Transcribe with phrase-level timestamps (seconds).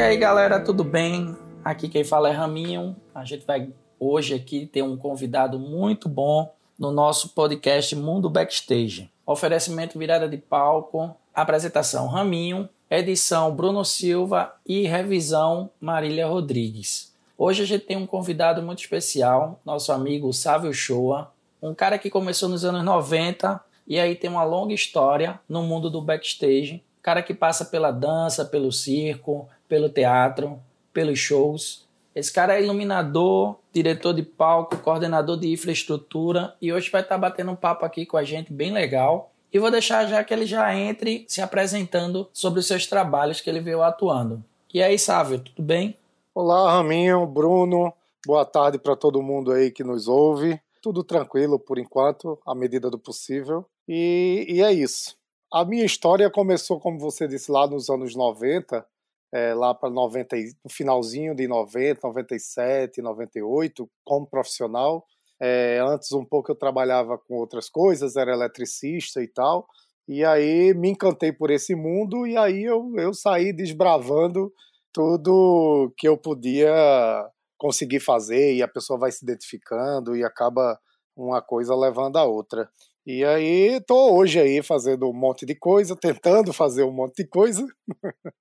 [0.00, 1.36] aí, galera, tudo bem?
[1.62, 2.96] Aqui quem fala é Raminho.
[3.14, 9.10] A gente vai hoje aqui ter um convidado muito bom no nosso podcast Mundo Backstage.
[9.26, 17.14] Oferecimento virada de palco, apresentação Raminho, edição Bruno Silva e revisão Marília Rodrigues.
[17.36, 21.30] Hoje a gente tem um convidado muito especial, nosso amigo Sávio Shoa,
[21.62, 25.90] um cara que começou nos anos 90 e aí tem uma longa história no mundo
[25.90, 26.82] do backstage.
[27.02, 30.60] Cara que passa pela dança, pelo circo, pelo teatro,
[30.92, 31.88] pelos shows.
[32.12, 37.52] Esse cara é iluminador, diretor de palco, coordenador de infraestrutura e hoje vai estar batendo
[37.52, 39.30] um papo aqui com a gente bem legal.
[39.52, 43.48] E vou deixar já que ele já entre se apresentando sobre os seus trabalhos que
[43.48, 44.44] ele veio atuando.
[44.74, 45.96] E aí, Sávio, tudo bem?
[46.34, 47.92] Olá, Raminho, Bruno.
[48.26, 50.60] Boa tarde para todo mundo aí que nos ouve.
[50.82, 53.64] Tudo tranquilo por enquanto, à medida do possível.
[53.88, 55.16] E, e é isso.
[55.52, 58.86] A minha história começou, como você disse, lá nos anos 90,
[59.32, 65.04] é, lá para 90, no finalzinho de 90, 97, 98, como profissional.
[65.40, 69.66] É, antes um pouco eu trabalhava com outras coisas, era eletricista e tal.
[70.08, 74.52] E aí me encantei por esse mundo e aí eu, eu saí desbravando
[74.92, 76.74] tudo que eu podia
[77.56, 80.78] conseguir fazer e a pessoa vai se identificando e acaba
[81.16, 82.68] uma coisa levando a outra.
[83.06, 87.28] E aí estou hoje aí fazendo um monte de coisa, tentando fazer um monte de
[87.28, 87.64] coisa.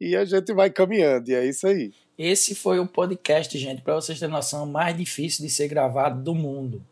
[0.00, 1.92] e a gente vai caminhando, e é isso aí.
[2.18, 6.34] Esse foi o podcast, gente, para vocês terem noção, mais difícil de ser gravado do
[6.34, 6.82] mundo.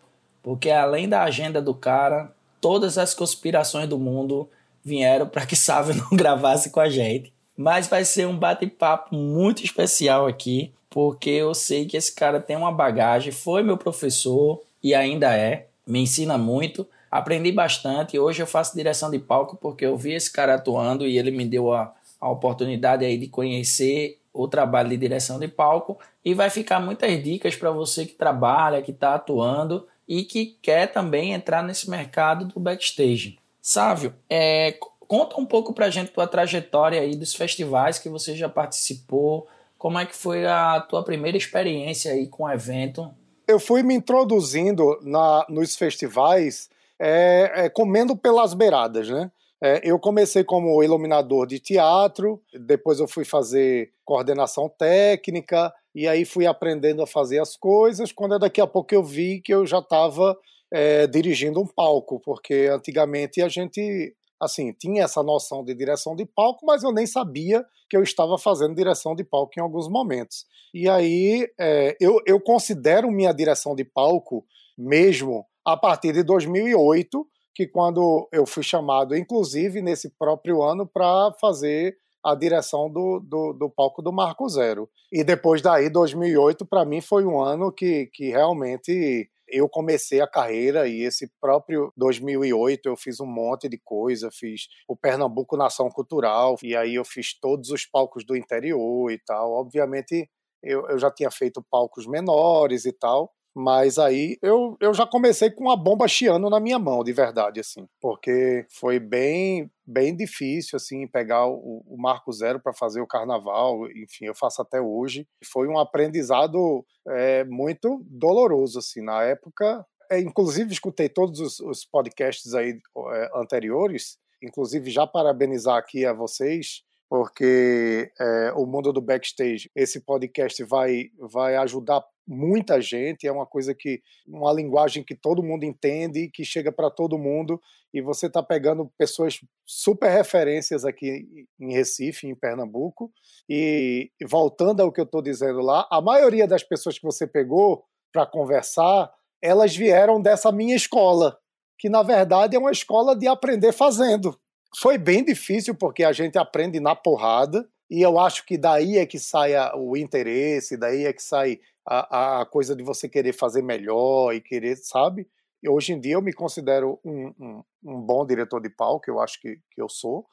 [0.42, 4.48] Porque além da agenda do cara, todas as conspirações do mundo
[4.84, 7.32] vieram para que Sávio não gravasse com a gente.
[7.56, 12.56] Mas vai ser um bate-papo muito especial aqui, porque eu sei que esse cara tem
[12.56, 16.86] uma bagagem, foi meu professor e ainda é, me ensina muito.
[17.10, 18.16] Aprendi bastante.
[18.16, 21.44] Hoje eu faço direção de palco porque eu vi esse cara atuando e ele me
[21.44, 26.50] deu a, a oportunidade aí de conhecer o trabalho de direção de palco e vai
[26.50, 31.62] ficar muitas dicas para você que trabalha, que está atuando e que quer também entrar
[31.62, 33.38] nesse mercado do backstage.
[33.60, 34.78] Sávio, é,
[35.08, 39.48] conta um pouco para a gente tua trajetória aí dos festivais que você já participou,
[39.78, 43.10] como é que foi a tua primeira experiência aí com o evento?
[43.46, 49.30] Eu fui me introduzindo na, nos festivais é, é, comendo pelas beiradas, né?
[49.62, 56.26] É, eu comecei como iluminador de teatro, depois eu fui fazer coordenação técnica, e aí
[56.26, 58.12] fui aprendendo a fazer as coisas.
[58.12, 60.36] Quando daqui a pouco eu vi que eu já estava
[60.70, 66.26] é, dirigindo um palco, porque antigamente a gente assim tinha essa noção de direção de
[66.26, 70.44] palco, mas eu nem sabia que eu estava fazendo direção de palco em alguns momentos.
[70.74, 74.44] E aí é, eu, eu considero minha direção de palco
[74.76, 81.32] mesmo a partir de 2008 que quando eu fui chamado, inclusive nesse próprio ano, para
[81.40, 84.90] fazer a direção do, do, do, palco do Marco Zero.
[85.10, 90.26] E depois daí, 2008, para mim foi um ano que, que realmente eu comecei a
[90.26, 95.88] carreira e esse próprio 2008 eu fiz um monte de coisa, fiz o Pernambuco Nação
[95.88, 99.52] Cultural, e aí eu fiz todos os palcos do interior e tal.
[99.52, 100.28] Obviamente
[100.62, 105.50] eu, eu já tinha feito palcos menores e tal, mas aí eu, eu já comecei
[105.50, 110.76] com a bomba chiando na minha mão, de verdade, assim, porque foi bem bem difícil
[110.76, 115.26] assim pegar o, o Marco Zero para fazer o carnaval, enfim, eu faço até hoje.
[115.42, 119.86] Foi um aprendizado é, muito doloroso assim na época.
[120.10, 122.78] É, inclusive escutei todos os, os podcasts aí
[123.14, 130.00] é, anteriores, inclusive já parabenizar aqui a vocês porque é, o mundo do backstage, esse
[130.00, 135.64] podcast vai, vai ajudar muita gente, é uma coisa que, uma linguagem que todo mundo
[135.64, 137.60] entende, que chega para todo mundo,
[137.94, 143.12] e você está pegando pessoas super referências aqui em Recife, em Pernambuco,
[143.48, 147.84] e voltando ao que eu estou dizendo lá, a maioria das pessoas que você pegou
[148.12, 149.10] para conversar,
[149.40, 151.38] elas vieram dessa minha escola,
[151.78, 154.38] que na verdade é uma escola de aprender fazendo.
[154.78, 159.06] Foi bem difícil porque a gente aprende na porrada, e eu acho que daí é
[159.06, 163.62] que sai o interesse, daí é que sai a, a coisa de você querer fazer
[163.62, 165.28] melhor e querer, sabe?
[165.62, 169.20] E hoje em dia eu me considero um, um, um bom diretor de palco, eu
[169.20, 170.26] acho que, que eu sou.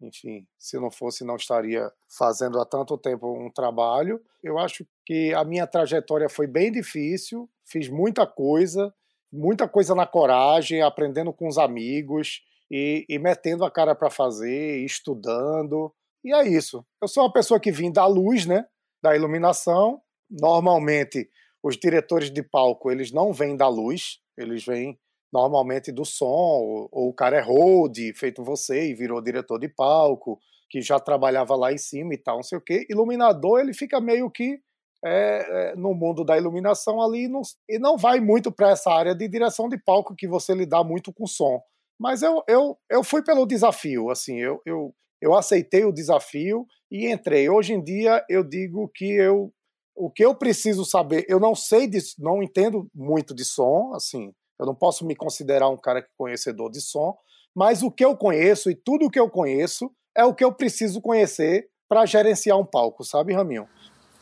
[0.00, 4.20] Enfim, se não fosse, não estaria fazendo há tanto tempo um trabalho.
[4.42, 8.92] Eu acho que a minha trajetória foi bem difícil, fiz muita coisa,
[9.32, 14.84] muita coisa na coragem, aprendendo com os amigos e, e metendo a cara para fazer,
[14.84, 15.92] estudando.
[16.24, 16.84] E é isso.
[17.00, 18.66] Eu sou uma pessoa que vim da luz, né?
[19.02, 20.00] Da iluminação,
[20.30, 21.28] normalmente
[21.62, 24.98] os diretores de palco eles não vêm da luz, eles vêm
[25.32, 29.68] normalmente do som, ou, ou o cara é hold, feito você e virou diretor de
[29.68, 30.38] palco,
[30.70, 32.86] que já trabalhava lá em cima e tal, não sei o quê.
[32.88, 34.60] Iluminador, ele fica meio que
[35.04, 39.14] é, é, no mundo da iluminação ali não, e não vai muito para essa área
[39.14, 41.60] de direção de palco que você lidar muito com som.
[41.98, 47.10] Mas eu, eu, eu fui pelo desafio, assim, eu, eu, eu aceitei o desafio e
[47.10, 47.48] entrei.
[47.48, 49.52] Hoje em dia eu digo que eu
[49.94, 54.32] o que eu preciso saber, eu não sei disso, não entendo muito de som, assim,
[54.58, 57.16] eu não posso me considerar um cara que conhecedor de som,
[57.54, 60.52] mas o que eu conheço e tudo o que eu conheço é o que eu
[60.52, 63.68] preciso conhecer para gerenciar um palco, sabe, Raminho?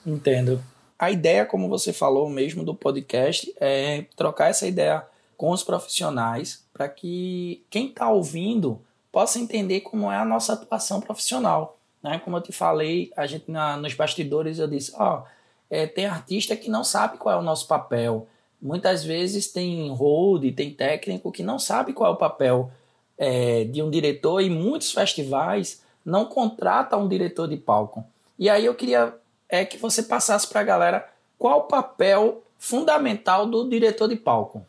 [0.07, 0.63] Entendo.
[0.99, 6.65] A ideia, como você falou mesmo do podcast, é trocar essa ideia com os profissionais
[6.73, 8.81] para que quem está ouvindo
[9.11, 11.79] possa entender como é a nossa atuação profissional.
[12.03, 12.21] Né?
[12.25, 15.27] Como eu te falei, a gente na, nos bastidores eu disse, ó, oh,
[15.73, 18.27] é, tem artista que não sabe qual é o nosso papel.
[18.61, 22.71] Muitas vezes tem hold, tem técnico que não sabe qual é o papel
[23.17, 28.05] é, de um diretor e muitos festivais não contratam um diretor de palco.
[28.39, 29.15] E aí eu queria
[29.49, 31.09] é que você passasse para a galera
[31.39, 34.67] qual o papel fundamental do diretor de palco.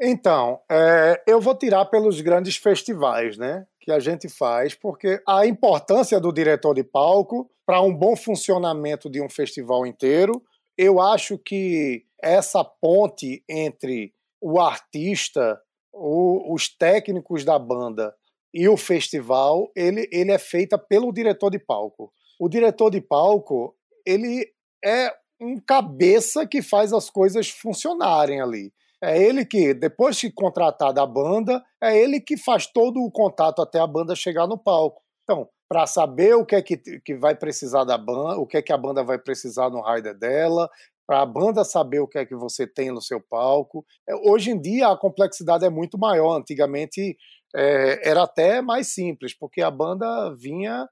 [0.00, 3.64] Então, é, eu vou tirar pelos grandes festivais, né?
[3.78, 9.10] Que a gente faz, porque a importância do diretor de palco para um bom funcionamento
[9.10, 10.40] de um festival inteiro,
[10.78, 15.60] eu acho que essa ponte entre o artista,
[15.92, 18.14] o, os técnicos da banda
[18.54, 22.12] e o festival, ele, ele é feita pelo diretor de palco.
[22.38, 23.74] O diretor de palco,
[24.06, 24.46] ele
[24.84, 28.72] é um cabeça que faz as coisas funcionarem ali.
[29.02, 33.60] É ele que, depois de contratar da banda, é ele que faz todo o contato
[33.60, 35.02] até a banda chegar no palco.
[35.22, 38.62] Então, para saber o que é que, que vai precisar da banda, o que é
[38.62, 40.70] que a banda vai precisar no rider dela,
[41.06, 43.86] para a banda saber o que é que você tem no seu palco.
[44.08, 46.36] É, hoje em dia a complexidade é muito maior.
[46.36, 47.16] Antigamente
[47.54, 50.88] é, era até mais simples, porque a banda vinha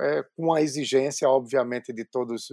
[0.00, 2.48] é, com a exigência, obviamente, de todas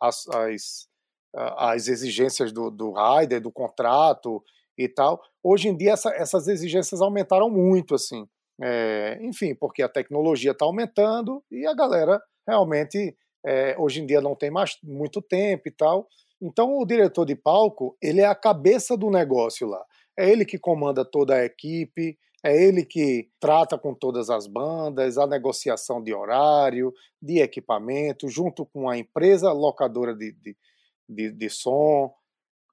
[0.00, 0.88] as, as,
[1.34, 4.42] as exigências do, do rider, do contrato
[4.78, 5.20] e tal.
[5.42, 8.26] Hoje em dia essa, essas exigências aumentaram muito, assim.
[8.60, 14.20] É, enfim, porque a tecnologia está aumentando e a galera realmente é, hoje em dia
[14.20, 16.08] não tem mais muito tempo e tal.
[16.40, 19.82] Então o diretor de palco ele é a cabeça do negócio lá.
[20.18, 25.16] É ele que comanda toda a equipe, é ele que trata com todas as bandas,
[25.16, 30.56] a negociação de horário, de equipamento, junto com a empresa locadora de, de,
[31.08, 32.12] de, de som.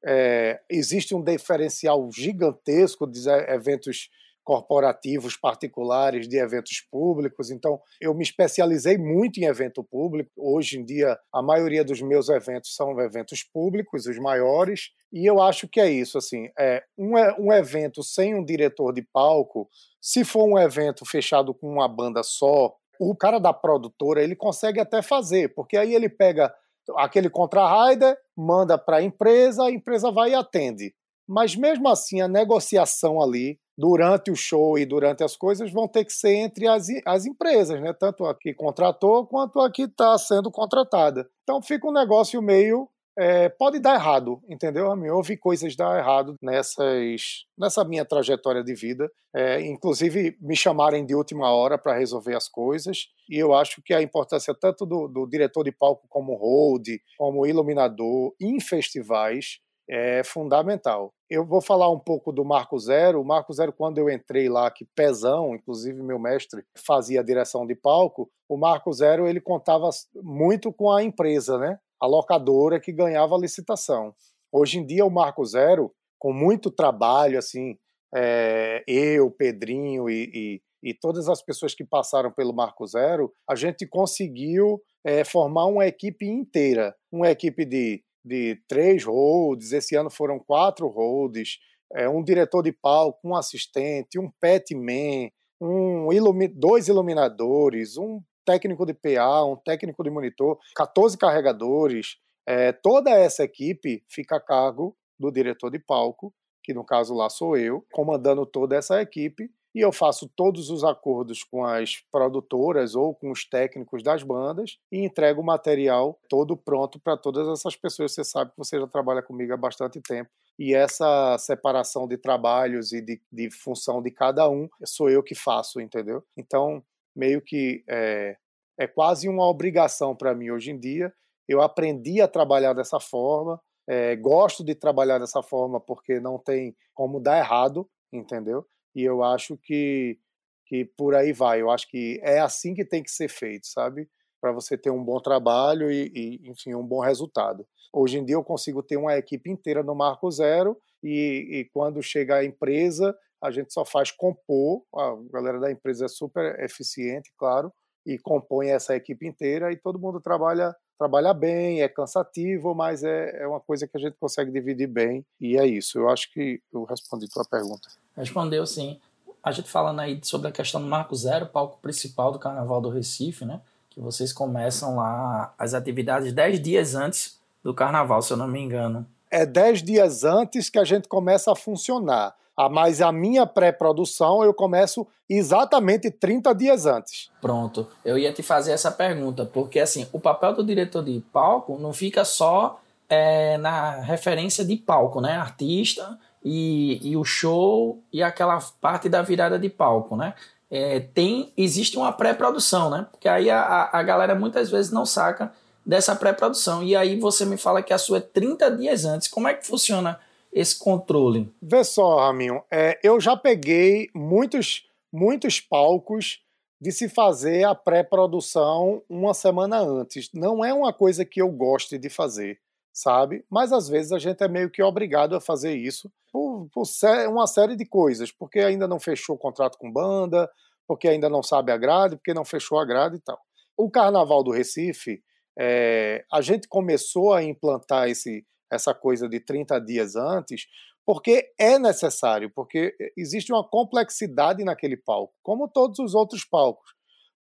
[0.04, 4.10] É, existe um diferencial gigantesco de eventos
[4.44, 7.52] corporativos particulares de eventos públicos.
[7.52, 10.32] Então, eu me especializei muito em evento público.
[10.38, 14.92] Hoje em dia, a maioria dos meus eventos são eventos públicos, os maiores.
[15.12, 16.18] E eu acho que é isso.
[16.18, 19.70] Assim, é um, um evento sem um diretor de palco,
[20.02, 24.80] se for um evento fechado com uma banda só, o cara da produtora ele consegue
[24.80, 26.54] até fazer, porque aí ele pega
[26.98, 30.94] aquele contra-rider, manda para a empresa, a empresa vai e atende.
[31.28, 36.04] Mas mesmo assim, a negociação ali durante o show e durante as coisas vão ter
[36.04, 37.94] que ser entre as, as empresas, né?
[37.94, 41.26] Tanto a que contratou quanto a que está sendo contratada.
[41.44, 42.90] Então fica um negócio meio.
[43.18, 44.94] É, pode dar errado, entendeu?
[45.04, 49.10] Eu ouvi coisas dar errado nessas, nessa minha trajetória de vida.
[49.34, 53.08] É, inclusive, me chamarem de última hora para resolver as coisas.
[53.30, 56.88] E eu acho que a importância tanto do, do diretor de palco como hold,
[57.18, 61.12] como iluminador em festivais, é fundamental.
[61.28, 63.20] Eu vou falar um pouco do Marco Zero.
[63.20, 67.66] O Marco Zero, quando eu entrei lá, que pezão, inclusive meu mestre fazia a direção
[67.66, 71.80] de palco, o Marco Zero ele contava muito com a empresa, né?
[72.00, 74.14] A locadora que ganhava a licitação.
[74.52, 77.78] Hoje em dia, o Marco Zero, com muito trabalho, assim,
[78.16, 83.56] é, eu, Pedrinho e, e, e, todas as pessoas que passaram pelo Marco Zero, a
[83.56, 90.12] gente conseguiu é, formar uma equipe inteira, uma equipe de de três holds, esse ano
[90.12, 91.58] foram quatro holds,
[91.96, 98.22] é, um diretor de palco, um assistente, um pet man, um ilumi dois iluminadores, um
[98.46, 102.18] técnico de PA, um técnico de monitor, 14 carregadores.
[102.48, 106.32] É, toda essa equipe fica a cargo do diretor de palco,
[106.64, 110.84] que no caso lá sou eu, comandando toda essa equipe, e eu faço todos os
[110.84, 116.58] acordos com as produtoras ou com os técnicos das bandas e entrego o material todo
[116.58, 118.14] pronto para todas essas pessoas.
[118.14, 120.30] Você sabe que você já trabalha comigo há bastante tempo.
[120.58, 125.36] E essa separação de trabalhos e de, de função de cada um sou eu que
[125.36, 126.24] faço, entendeu?
[126.36, 126.84] Então,
[127.16, 128.36] meio que é,
[128.78, 131.14] é quase uma obrigação para mim hoje em dia.
[131.48, 136.76] Eu aprendi a trabalhar dessa forma, é, gosto de trabalhar dessa forma porque não tem
[136.94, 138.66] como dar errado, entendeu?
[138.96, 140.18] E eu acho que,
[140.66, 141.62] que por aí vai.
[141.62, 144.10] Eu acho que é assim que tem que ser feito, sabe?
[144.42, 147.66] Para você ter um bom trabalho e, e, enfim, um bom resultado.
[147.94, 152.02] Hoje em dia eu consigo ter uma equipe inteira no Marco Zero e, e quando
[152.02, 154.84] chega a empresa, a gente só faz compor.
[154.96, 157.74] A galera da empresa é super eficiente, claro,
[158.06, 163.44] e compõe essa equipe inteira e todo mundo trabalha trabalha bem, é cansativo, mas é,
[163.44, 165.98] é uma coisa que a gente consegue dividir bem e é isso.
[165.98, 167.88] Eu acho que eu respondi tua pergunta.
[168.18, 169.00] Respondeu sim.
[169.42, 172.90] A gente falando aí sobre a questão do Marco Zero, palco principal do Carnaval do
[172.90, 173.62] Recife, né?
[173.90, 178.60] Que vocês começam lá as atividades dez dias antes do Carnaval, se eu não me
[178.60, 179.08] engano.
[179.32, 182.36] É dez dias antes que a gente começa a funcionar.
[182.62, 187.32] Ah, mas a minha pré-produção eu começo exatamente 30 dias antes.
[187.40, 187.88] Pronto.
[188.04, 191.94] Eu ia te fazer essa pergunta, porque assim, o papel do diretor de palco não
[191.94, 195.38] fica só é, na referência de palco, né?
[195.38, 200.34] Artista e, e o show e aquela parte da virada de palco, né?
[200.70, 203.08] É, tem, existe uma pré-produção, né?
[203.10, 205.54] Porque aí a, a galera muitas vezes não saca
[205.86, 206.84] dessa pré-produção.
[206.84, 209.30] E aí você me fala que a sua é 30 dias antes.
[209.30, 210.20] Como é que funciona
[210.52, 211.52] esse controle?
[211.62, 216.42] Vê só, Raminho, é, eu já peguei muitos, muitos palcos
[216.82, 220.30] de se fazer a pré-produção uma semana antes.
[220.34, 222.60] Não é uma coisa que eu goste de fazer,
[222.94, 223.44] sabe?
[223.50, 226.86] Mas às vezes a gente é meio que obrigado a fazer isso por, por
[227.28, 230.50] uma série de coisas, porque ainda não fechou o contrato com banda,
[230.88, 233.40] porque ainda não sabe a grade, porque não fechou a grade e tal.
[233.78, 235.22] O Carnaval do Recife,
[235.58, 240.68] é, a gente começou a implantar esse, essa coisa de 30 dias antes,
[241.06, 246.92] porque é necessário, porque existe uma complexidade naquele palco, como todos os outros palcos.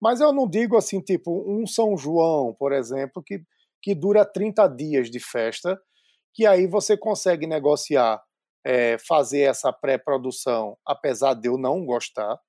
[0.01, 3.41] Mas eu não digo assim, tipo, um São João, por exemplo, que,
[3.81, 5.79] que dura 30 dias de festa,
[6.33, 8.21] que aí você consegue negociar,
[8.65, 12.39] é, fazer essa pré-produção, apesar de eu não gostar,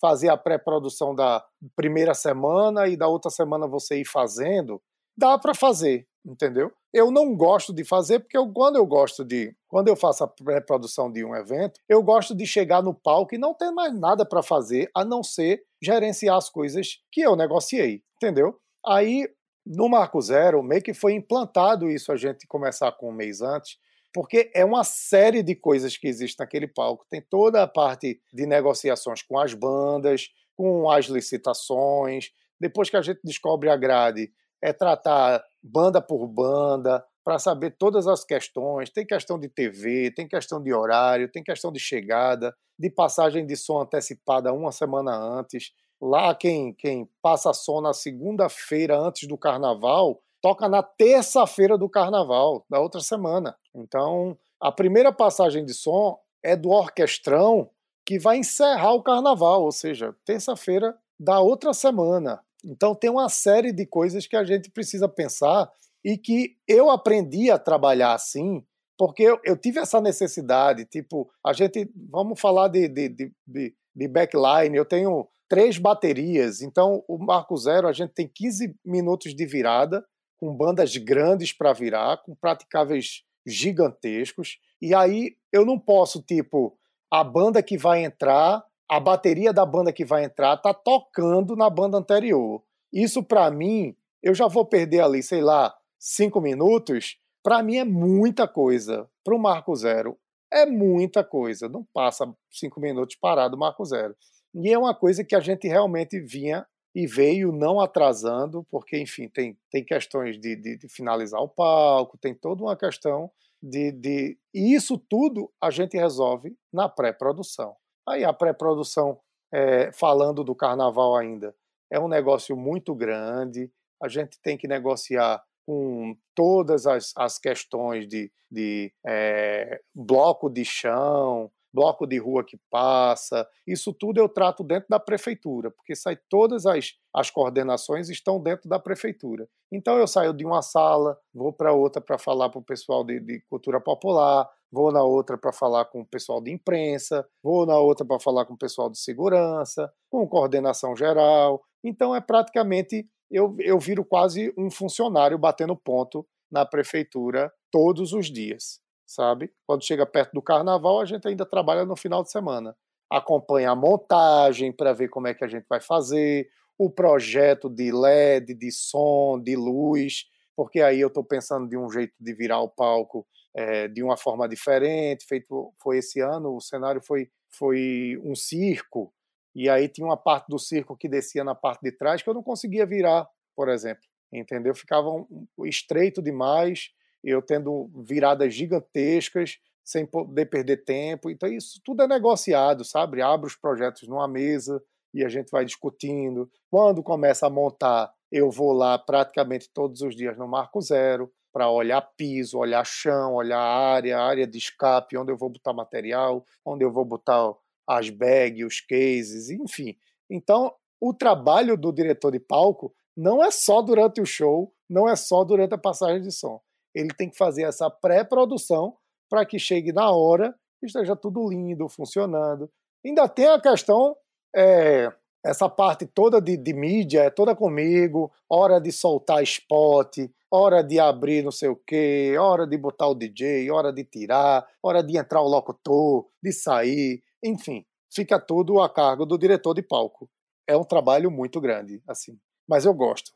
[0.00, 4.80] fazer a pré-produção da primeira semana e da outra semana você ir fazendo,
[5.16, 6.72] dá para fazer, entendeu?
[6.92, 10.28] Eu não gosto de fazer porque eu, quando eu gosto de, quando eu faço a
[10.28, 14.24] pré-produção de um evento, eu gosto de chegar no palco e não ter mais nada
[14.24, 18.58] para fazer a não ser gerenciar as coisas que eu negociei, entendeu?
[18.86, 19.28] Aí
[19.66, 23.78] no Marco Zero, meio que foi implantado isso a gente começar com um mês antes,
[24.12, 27.06] porque é uma série de coisas que existe naquele palco.
[27.10, 32.30] Tem toda a parte de negociações com as bandas, com as licitações.
[32.60, 34.30] Depois que a gente descobre a grade,
[34.64, 38.90] é tratar banda por banda, para saber todas as questões.
[38.90, 43.56] Tem questão de TV, tem questão de horário, tem questão de chegada, de passagem de
[43.56, 45.72] som antecipada uma semana antes.
[46.00, 52.64] Lá, quem, quem passa som na segunda-feira antes do carnaval, toca na terça-feira do carnaval,
[52.68, 53.56] da outra semana.
[53.74, 57.70] Então, a primeira passagem de som é do orquestrão
[58.04, 62.42] que vai encerrar o carnaval, ou seja, terça-feira da outra semana.
[62.64, 65.70] Então tem uma série de coisas que a gente precisa pensar
[66.04, 68.62] e que eu aprendi a trabalhar assim,
[68.98, 70.84] porque eu, eu tive essa necessidade.
[70.84, 71.90] Tipo, a gente.
[72.10, 74.76] Vamos falar de, de, de, de, backline.
[74.76, 80.04] Eu tenho três baterias, então o Marco Zero a gente tem 15 minutos de virada,
[80.38, 84.58] com bandas grandes para virar, com praticáveis gigantescos.
[84.80, 86.76] E aí eu não posso, tipo,
[87.10, 91.68] a banda que vai entrar a bateria da banda que vai entrar tá tocando na
[91.70, 92.62] banda anterior.
[92.92, 97.16] Isso para mim, eu já vou perder ali, sei lá, cinco minutos.
[97.42, 99.08] Para mim é muita coisa.
[99.24, 100.16] Para o Marco Zero
[100.52, 101.68] é muita coisa.
[101.68, 104.14] Não passa cinco minutos parado Marco Zero.
[104.54, 106.64] E é uma coisa que a gente realmente vinha
[106.94, 112.16] e veio não atrasando, porque, enfim, tem, tem questões de, de, de finalizar o palco,
[112.16, 114.38] tem toda uma questão de, de.
[114.54, 117.74] E isso tudo a gente resolve na pré-produção.
[118.06, 119.18] Aí a pré-produção,
[119.52, 121.54] é, falando do carnaval ainda,
[121.90, 123.70] é um negócio muito grande,
[124.02, 130.64] a gente tem que negociar com todas as, as questões de, de é, bloco de
[130.64, 136.16] chão, bloco de rua que passa, isso tudo eu trato dentro da prefeitura, porque sai
[136.30, 139.48] todas as, as coordenações estão dentro da prefeitura.
[139.72, 143.18] Então eu saio de uma sala, vou para outra para falar para o pessoal de,
[143.18, 147.76] de cultura popular, vou na outra para falar com o pessoal de imprensa, vou na
[147.76, 151.60] outra para falar com o pessoal de segurança, com coordenação geral.
[151.82, 158.30] Então é praticamente eu, eu viro quase um funcionário batendo ponto na prefeitura todos os
[158.30, 159.52] dias, sabe?
[159.66, 162.76] Quando chega perto do carnaval, a gente ainda trabalha no final de semana.
[163.10, 167.92] Acompanha a montagem para ver como é que a gente vai fazer, o projeto de
[167.92, 170.24] LED, de som, de luz,
[170.56, 174.16] porque aí eu estou pensando de um jeito de virar o palco é, de uma
[174.16, 175.26] forma diferente.
[175.26, 179.12] Feito foi esse ano, o cenário foi, foi um circo.
[179.54, 182.34] e aí tinha uma parte do circo que descia na parte de trás que eu
[182.34, 184.74] não conseguia virar, por exemplo, entendeu?
[184.74, 186.90] Ficava um, estreito demais,
[187.30, 191.30] eu tendo viradas gigantescas, sem poder perder tempo.
[191.30, 193.20] Então, isso tudo é negociado, sabe?
[193.20, 196.50] Abre os projetos numa mesa e a gente vai discutindo.
[196.70, 201.70] Quando começa a montar, eu vou lá praticamente todos os dias no Marco Zero para
[201.70, 206.84] olhar piso, olhar chão, olhar área, área de escape, onde eu vou botar material, onde
[206.84, 207.54] eu vou botar
[207.86, 209.96] as bags, os cases, enfim.
[210.28, 215.14] Então, o trabalho do diretor de palco não é só durante o show, não é
[215.14, 216.60] só durante a passagem de som.
[216.94, 218.96] Ele tem que fazer essa pré-produção
[219.28, 222.70] para que chegue na hora e esteja tudo lindo, funcionando.
[223.04, 224.16] Ainda tem a questão,
[224.54, 225.12] é,
[225.44, 230.18] essa parte toda de, de mídia, é toda comigo, hora de soltar spot,
[230.50, 234.66] hora de abrir não sei o quê, hora de botar o DJ, hora de tirar,
[234.82, 239.82] hora de entrar o locutor, de sair, enfim, fica tudo a cargo do diretor de
[239.82, 240.30] palco.
[240.66, 243.32] É um trabalho muito grande, assim, mas eu gosto.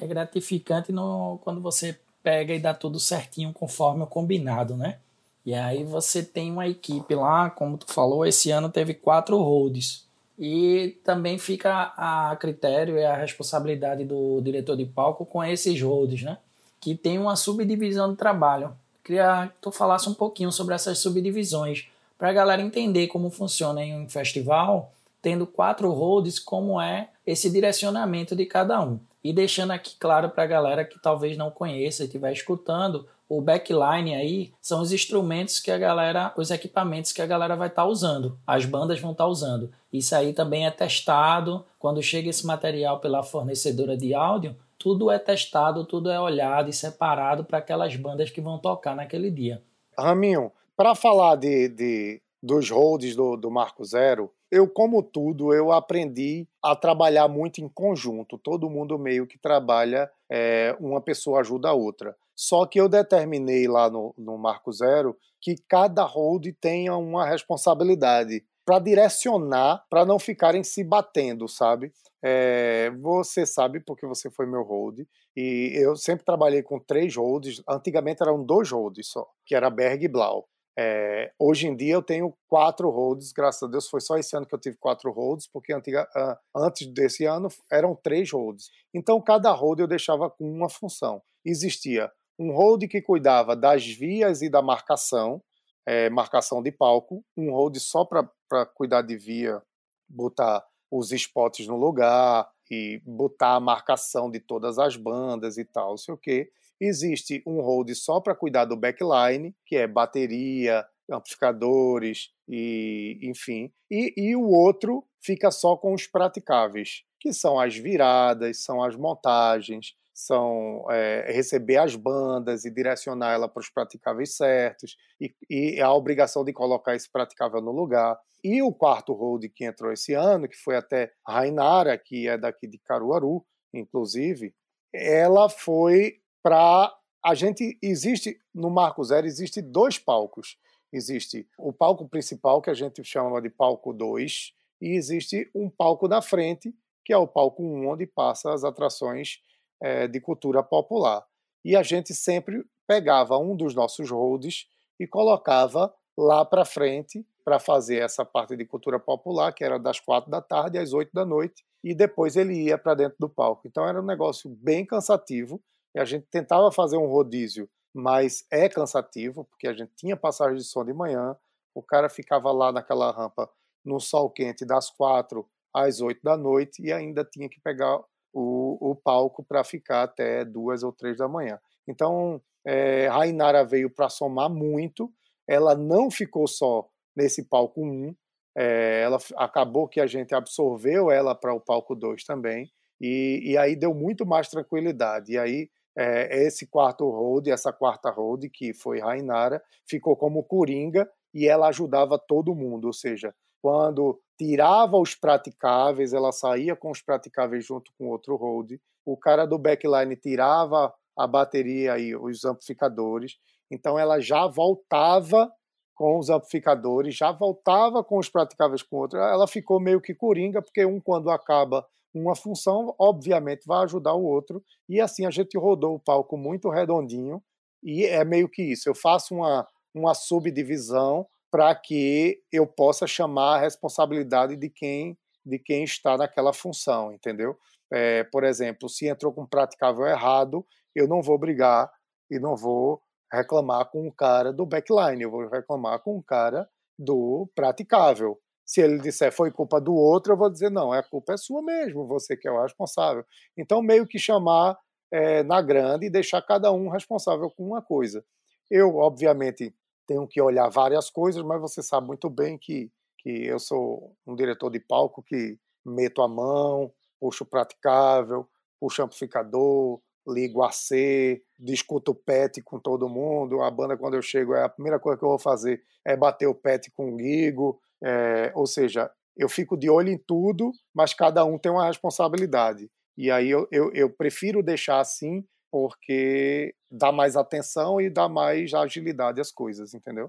[0.00, 4.98] é gratificante no, quando você pega e dá tudo certinho conforme o combinado, né?
[5.44, 10.04] E aí você tem uma equipe lá, como tu falou, esse ano teve quatro holds.
[10.38, 16.22] E também fica a critério e a responsabilidade do diretor de palco com esses holds,
[16.22, 16.38] né?
[16.80, 18.72] Que tem uma subdivisão de trabalho.
[19.04, 23.82] Queria que tu falasse um pouquinho sobre essas subdivisões, para a galera entender como funciona
[23.82, 28.98] em um festival, tendo quatro holds, como é esse direcionamento de cada um.
[29.22, 33.40] E deixando aqui claro para a galera que talvez não conheça e estiver escutando, o
[33.40, 37.82] backline aí são os instrumentos que a galera, os equipamentos que a galera vai estar
[37.82, 39.70] tá usando, as bandas vão estar tá usando.
[39.92, 45.18] Isso aí também é testado quando chega esse material pela fornecedora de áudio, tudo é
[45.18, 49.62] testado, tudo é olhado e separado para aquelas bandas que vão tocar naquele dia.
[49.96, 55.70] Raminho, para falar de, de, dos holds do, do Marco Zero, eu, como tudo, eu
[55.70, 58.36] aprendi a trabalhar muito em conjunto.
[58.38, 62.16] Todo mundo meio que trabalha, é, uma pessoa ajuda a outra.
[62.34, 68.44] Só que eu determinei lá no, no Marco Zero que cada hold tenha uma responsabilidade
[68.64, 71.92] para direcionar, para não ficarem se batendo, sabe?
[72.22, 75.00] É, você sabe porque você foi meu hold
[75.36, 77.62] e eu sempre trabalhei com três holds.
[77.68, 80.46] Antigamente eram dois holds só, que era Berg e Blau.
[80.78, 84.46] É, hoje em dia eu tenho quatro holds, graças a Deus foi só esse ano
[84.46, 86.08] que eu tive quatro holds, porque antiga,
[86.54, 88.70] antes desse ano eram três holds.
[88.94, 91.22] Então cada hold eu deixava com uma função.
[91.44, 95.42] Existia um hold que cuidava das vias e da marcação,
[95.84, 99.62] é, marcação de palco, um hold só para cuidar de via,
[100.08, 105.98] botar os spots no lugar e botar a marcação de todas as bandas e tal,
[105.98, 106.50] sei o quê.
[106.80, 113.72] Existe um hold só para cuidar do backline, que é bateria, amplificadores e enfim.
[113.90, 118.96] E, e o outro fica só com os praticáveis, que são as viradas, são as
[118.96, 125.80] montagens, são é, receber as bandas e direcionar ela para os praticáveis certos e, e,
[125.80, 128.18] a obrigação de colocar esse praticável no lugar.
[128.42, 132.66] E o quarto hold que entrou esse ano, que foi até Rainara, que é daqui
[132.66, 134.54] de Caruaru, inclusive,
[134.92, 140.56] ela foi para a gente existe no Marco Zero existe dois palcos.
[140.92, 146.08] Existe o palco principal que a gente chama de palco 2 e existe um palco
[146.08, 146.74] da frente,
[147.04, 149.40] que é o palco 1 um, onde passa as atrações
[149.80, 151.24] é, de cultura popular.
[151.64, 154.66] E a gente sempre pegava um dos nossos holds
[154.98, 160.00] e colocava lá para frente para fazer essa parte de cultura popular, que era das
[160.00, 163.66] quatro da tarde às oito da noite, e depois ele ia para dentro do palco.
[163.66, 165.60] Então era um negócio bem cansativo,
[165.94, 170.56] e a gente tentava fazer um rodízio, mas é cansativo, porque a gente tinha passagem
[170.56, 171.36] de som de manhã,
[171.74, 173.50] o cara ficava lá naquela rampa
[173.84, 178.00] no sol quente das quatro às oito da noite e ainda tinha que pegar
[178.32, 181.58] o, o palco para ficar até duas ou três da manhã.
[181.88, 185.12] Então, é, Rainara veio para somar muito,
[185.48, 188.14] ela não ficou só nesse palco 1,
[188.56, 193.56] é, ela acabou que a gente absorveu ela para o palco 2 também, e, e,
[193.56, 195.32] aí deu muito mais tranquilidade.
[195.32, 201.06] E aí é, esse quarto hold, essa quarta hold, que foi Rainara, ficou como coringa
[201.34, 207.02] e ela ajudava todo mundo, ou seja, quando tirava os praticáveis, ela saía com os
[207.02, 208.72] praticáveis junto com outro hold,
[209.04, 213.36] o cara do backline tirava a bateria e os amplificadores,
[213.70, 215.52] então ela já voltava
[215.94, 220.62] com os amplificadores, já voltava com os praticáveis com outro, ela ficou meio que coringa,
[220.62, 224.62] porque um quando acaba uma função, obviamente, vai ajudar o outro.
[224.88, 227.42] E assim a gente rodou o palco muito redondinho.
[227.82, 228.88] E é meio que isso.
[228.88, 235.58] Eu faço uma, uma subdivisão para que eu possa chamar a responsabilidade de quem de
[235.58, 237.56] quem está naquela função, entendeu?
[237.90, 241.90] É, por exemplo, se entrou com praticável errado, eu não vou brigar
[242.30, 246.68] e não vou reclamar com o cara do backline, eu vou reclamar com o cara
[246.98, 248.38] do praticável.
[248.70, 251.60] Se ele disser foi culpa do outro, eu vou dizer não, a culpa é sua
[251.60, 253.24] mesmo, você que é o responsável.
[253.58, 254.78] Então, meio que chamar
[255.10, 258.24] é, na grande e deixar cada um responsável com uma coisa.
[258.70, 259.74] Eu, obviamente,
[260.06, 264.36] tenho que olhar várias coisas, mas você sabe muito bem que, que eu sou um
[264.36, 272.12] diretor de palco que meto a mão, puxo praticável, puxo amplificador, ligo a C, discuto
[272.12, 273.62] o pet com todo mundo.
[273.62, 276.46] A banda, quando eu chego, é a primeira coisa que eu vou fazer é bater
[276.46, 277.80] o pet com o Guigo.
[278.02, 282.90] É, ou seja, eu fico de olho em tudo, mas cada um tem uma responsabilidade.
[283.16, 288.72] E aí eu, eu, eu prefiro deixar assim, porque dá mais atenção e dá mais
[288.74, 290.28] agilidade às coisas, entendeu?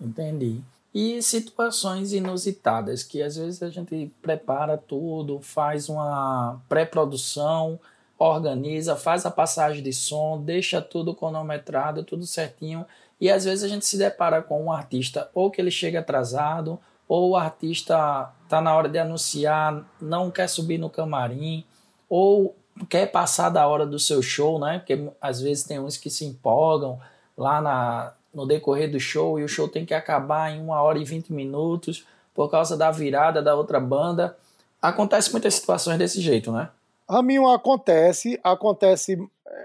[0.00, 0.60] Entendi.
[0.92, 7.78] E situações inusitadas, que às vezes a gente prepara tudo, faz uma pré-produção,
[8.18, 12.84] organiza, faz a passagem de som, deixa tudo cronometrado, tudo certinho.
[13.20, 16.78] E às vezes a gente se depara com um artista ou que ele chega atrasado,
[17.06, 21.64] ou o artista está na hora de anunciar, não quer subir no camarim,
[22.08, 22.56] ou
[22.88, 24.78] quer passar da hora do seu show, né?
[24.78, 26.98] Porque às vezes tem uns que se empolgam
[27.36, 30.98] lá na, no decorrer do show e o show tem que acabar em uma hora
[30.98, 34.36] e vinte minutos por causa da virada da outra banda.
[34.80, 36.70] Acontece muitas situações desse jeito, né?
[37.08, 39.18] Raminho acontece, acontece,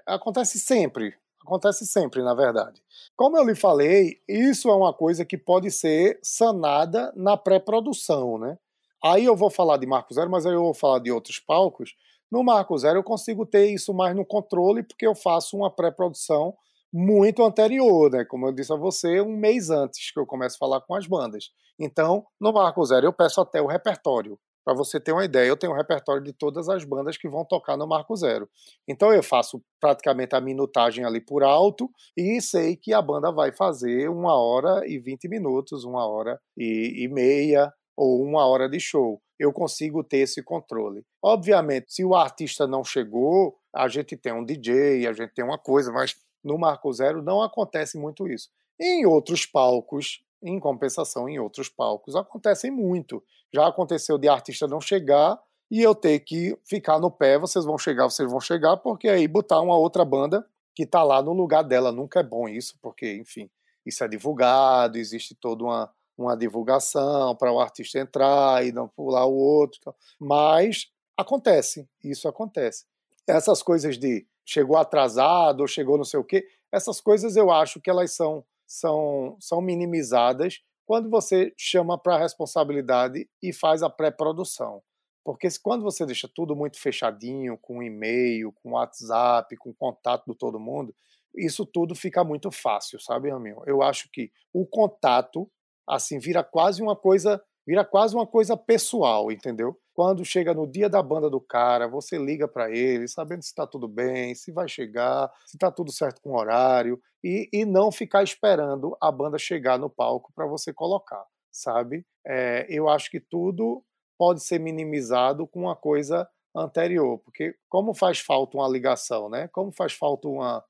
[0.06, 1.14] acontece sempre,
[1.46, 2.82] acontece sempre, na verdade.
[3.16, 8.58] Como eu lhe falei, isso é uma coisa que pode ser sanada na pré-produção, né?
[9.04, 11.94] Aí eu vou falar de Marco Zero, mas aí eu vou falar de outros palcos.
[12.32, 16.56] No Marco Zero eu consigo ter isso mais no controle porque eu faço uma pré-produção
[16.92, 18.26] muito anterior, né?
[18.26, 21.06] Como eu disse a você, um mês antes que eu começo a falar com as
[21.06, 21.52] bandas.
[21.80, 24.40] Então, no Marco Zero eu peço até o repertório.
[24.66, 27.46] Para você ter uma ideia, eu tenho um repertório de todas as bandas que vão
[27.46, 28.50] tocar no Marco Zero.
[28.88, 33.52] Então eu faço praticamente a minutagem ali por alto e sei que a banda vai
[33.52, 38.80] fazer uma hora e vinte minutos, uma hora e, e meia ou uma hora de
[38.80, 39.22] show.
[39.40, 41.04] Eu consigo ter esse controle.
[41.24, 45.60] Obviamente, se o artista não chegou, a gente tem um DJ, a gente tem uma
[45.60, 48.50] coisa, mas no Marco Zero não acontece muito isso.
[48.80, 53.24] Em outros palcos, em compensação, em outros palcos, acontecem muito.
[53.54, 55.40] Já aconteceu de artista não chegar
[55.72, 59.28] e eu ter que ficar no pé, vocês vão chegar, vocês vão chegar, porque aí
[59.28, 63.16] botar uma outra banda que está lá no lugar dela nunca é bom isso, porque,
[63.16, 63.50] enfim,
[63.86, 69.26] isso é divulgado, existe toda uma, uma divulgação para o artista entrar e não pular
[69.26, 69.96] o outro.
[70.20, 72.86] Mas acontece, isso acontece.
[73.28, 77.82] Essas coisas de chegou atrasado ou chegou não sei o quê, essas coisas eu acho
[77.82, 83.90] que elas são são, são minimizadas quando você chama para a responsabilidade e faz a
[83.90, 84.82] pré-produção.
[85.24, 90.60] Porque quando você deixa tudo muito fechadinho, com e-mail, com WhatsApp, com contato de todo
[90.60, 90.96] mundo,
[91.36, 93.62] isso tudo fica muito fácil, sabe, Raminho?
[93.66, 95.52] Eu acho que o contato,
[95.88, 99.80] assim, vira quase uma coisa, vira quase uma coisa pessoal, entendeu?
[99.94, 103.66] Quando chega no dia da banda do cara, você liga para ele, sabendo se está
[103.66, 107.92] tudo bem, se vai chegar, se está tudo certo com o horário, e, e não
[107.92, 112.06] ficar esperando a banda chegar no palco para você colocar, sabe?
[112.26, 113.84] É, eu acho que tudo
[114.18, 119.48] pode ser minimizado com uma coisa anterior, porque como faz falta uma ligação, né?
[119.50, 120.64] Como faz falta uma,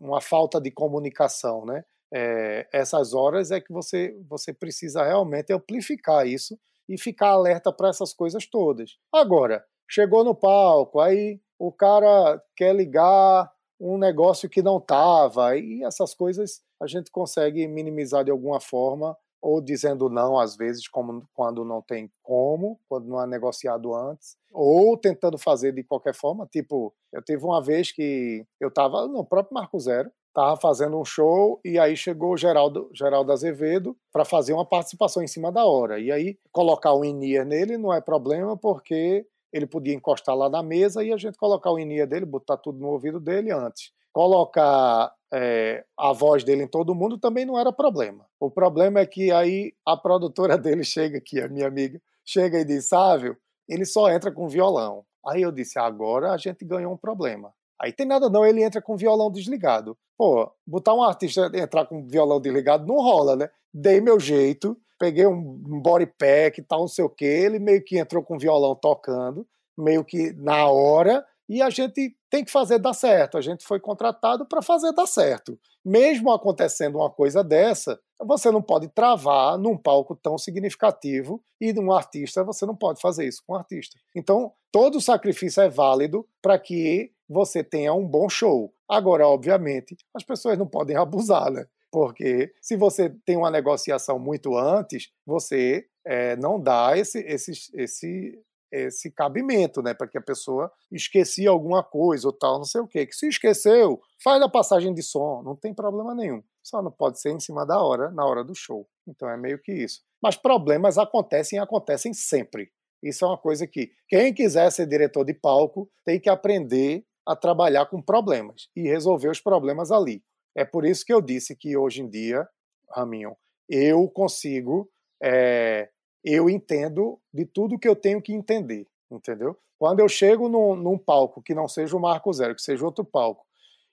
[0.00, 1.84] uma falta de comunicação, né?
[2.12, 7.88] É, essas horas é que você, você precisa realmente amplificar isso e ficar alerta para
[7.88, 8.96] essas coisas todas.
[9.12, 15.82] Agora, chegou no palco, aí o cara quer ligar um negócio que não estava, e
[15.82, 21.26] essas coisas a gente consegue minimizar de alguma forma, ou dizendo não, às vezes, como,
[21.34, 26.46] quando não tem como, quando não é negociado antes, ou tentando fazer de qualquer forma.
[26.46, 31.04] Tipo, eu teve uma vez que eu estava no próprio Marco Zero, estava fazendo um
[31.04, 35.64] show e aí chegou o Geraldo, Geraldo Azevedo para fazer uma participação em cima da
[35.64, 35.98] hora.
[35.98, 40.62] E aí colocar o in-ear nele não é problema porque ele podia encostar lá na
[40.62, 43.92] mesa e a gente colocar o in-ear dele, botar tudo no ouvido dele antes.
[44.12, 48.26] Colocar é, a voz dele em todo mundo também não era problema.
[48.38, 52.64] O problema é que aí a produtora dele chega aqui, a minha amiga, chega e
[52.64, 55.02] diz, Sávio, ele só entra com violão.
[55.26, 57.52] Aí eu disse, agora a gente ganhou um problema.
[57.80, 59.96] Aí tem nada não, ele entra com violão desligado.
[60.16, 63.50] Pô, botar um artista entrar com violão desligado não rola, né?
[63.72, 67.26] Dei meu jeito, peguei um body pack e tal, não sei o quê.
[67.26, 72.44] Ele meio que entrou com violão tocando, meio que na hora, e a gente tem
[72.44, 73.38] que fazer dar certo.
[73.38, 75.58] A gente foi contratado para fazer dar certo.
[75.84, 81.92] Mesmo acontecendo uma coisa dessa, você não pode travar num palco tão significativo e num
[81.92, 83.98] artista, você não pode fazer isso com um artista.
[84.14, 88.72] Então, todo sacrifício é válido para que você tenha um bom show.
[88.88, 91.66] Agora, obviamente, as pessoas não podem abusar, né?
[91.90, 98.38] Porque se você tem uma negociação muito antes, você é, não dá esse, esse, esse,
[98.84, 99.94] esse cabimento, né?
[99.94, 103.06] Para que a pessoa esquecia alguma coisa ou tal, não sei o quê.
[103.06, 106.42] Que se esqueceu, faz a passagem de som, não tem problema nenhum.
[106.62, 108.88] Só não pode ser em cima da hora, na hora do show.
[109.06, 110.02] Então é meio que isso.
[110.22, 112.70] Mas problemas acontecem e acontecem sempre.
[113.02, 117.36] Isso é uma coisa que quem quiser ser diretor de palco tem que aprender a
[117.36, 120.22] trabalhar com problemas e resolver os problemas ali.
[120.56, 122.48] É por isso que eu disse que hoje em dia,
[122.90, 123.36] Raminho,
[123.68, 124.88] eu consigo
[125.22, 125.88] é,
[126.26, 129.56] eu entendo de tudo que eu tenho que entender, entendeu?
[129.78, 133.04] Quando eu chego num, num palco que não seja o Marco Zero, que seja outro
[133.04, 133.46] palco,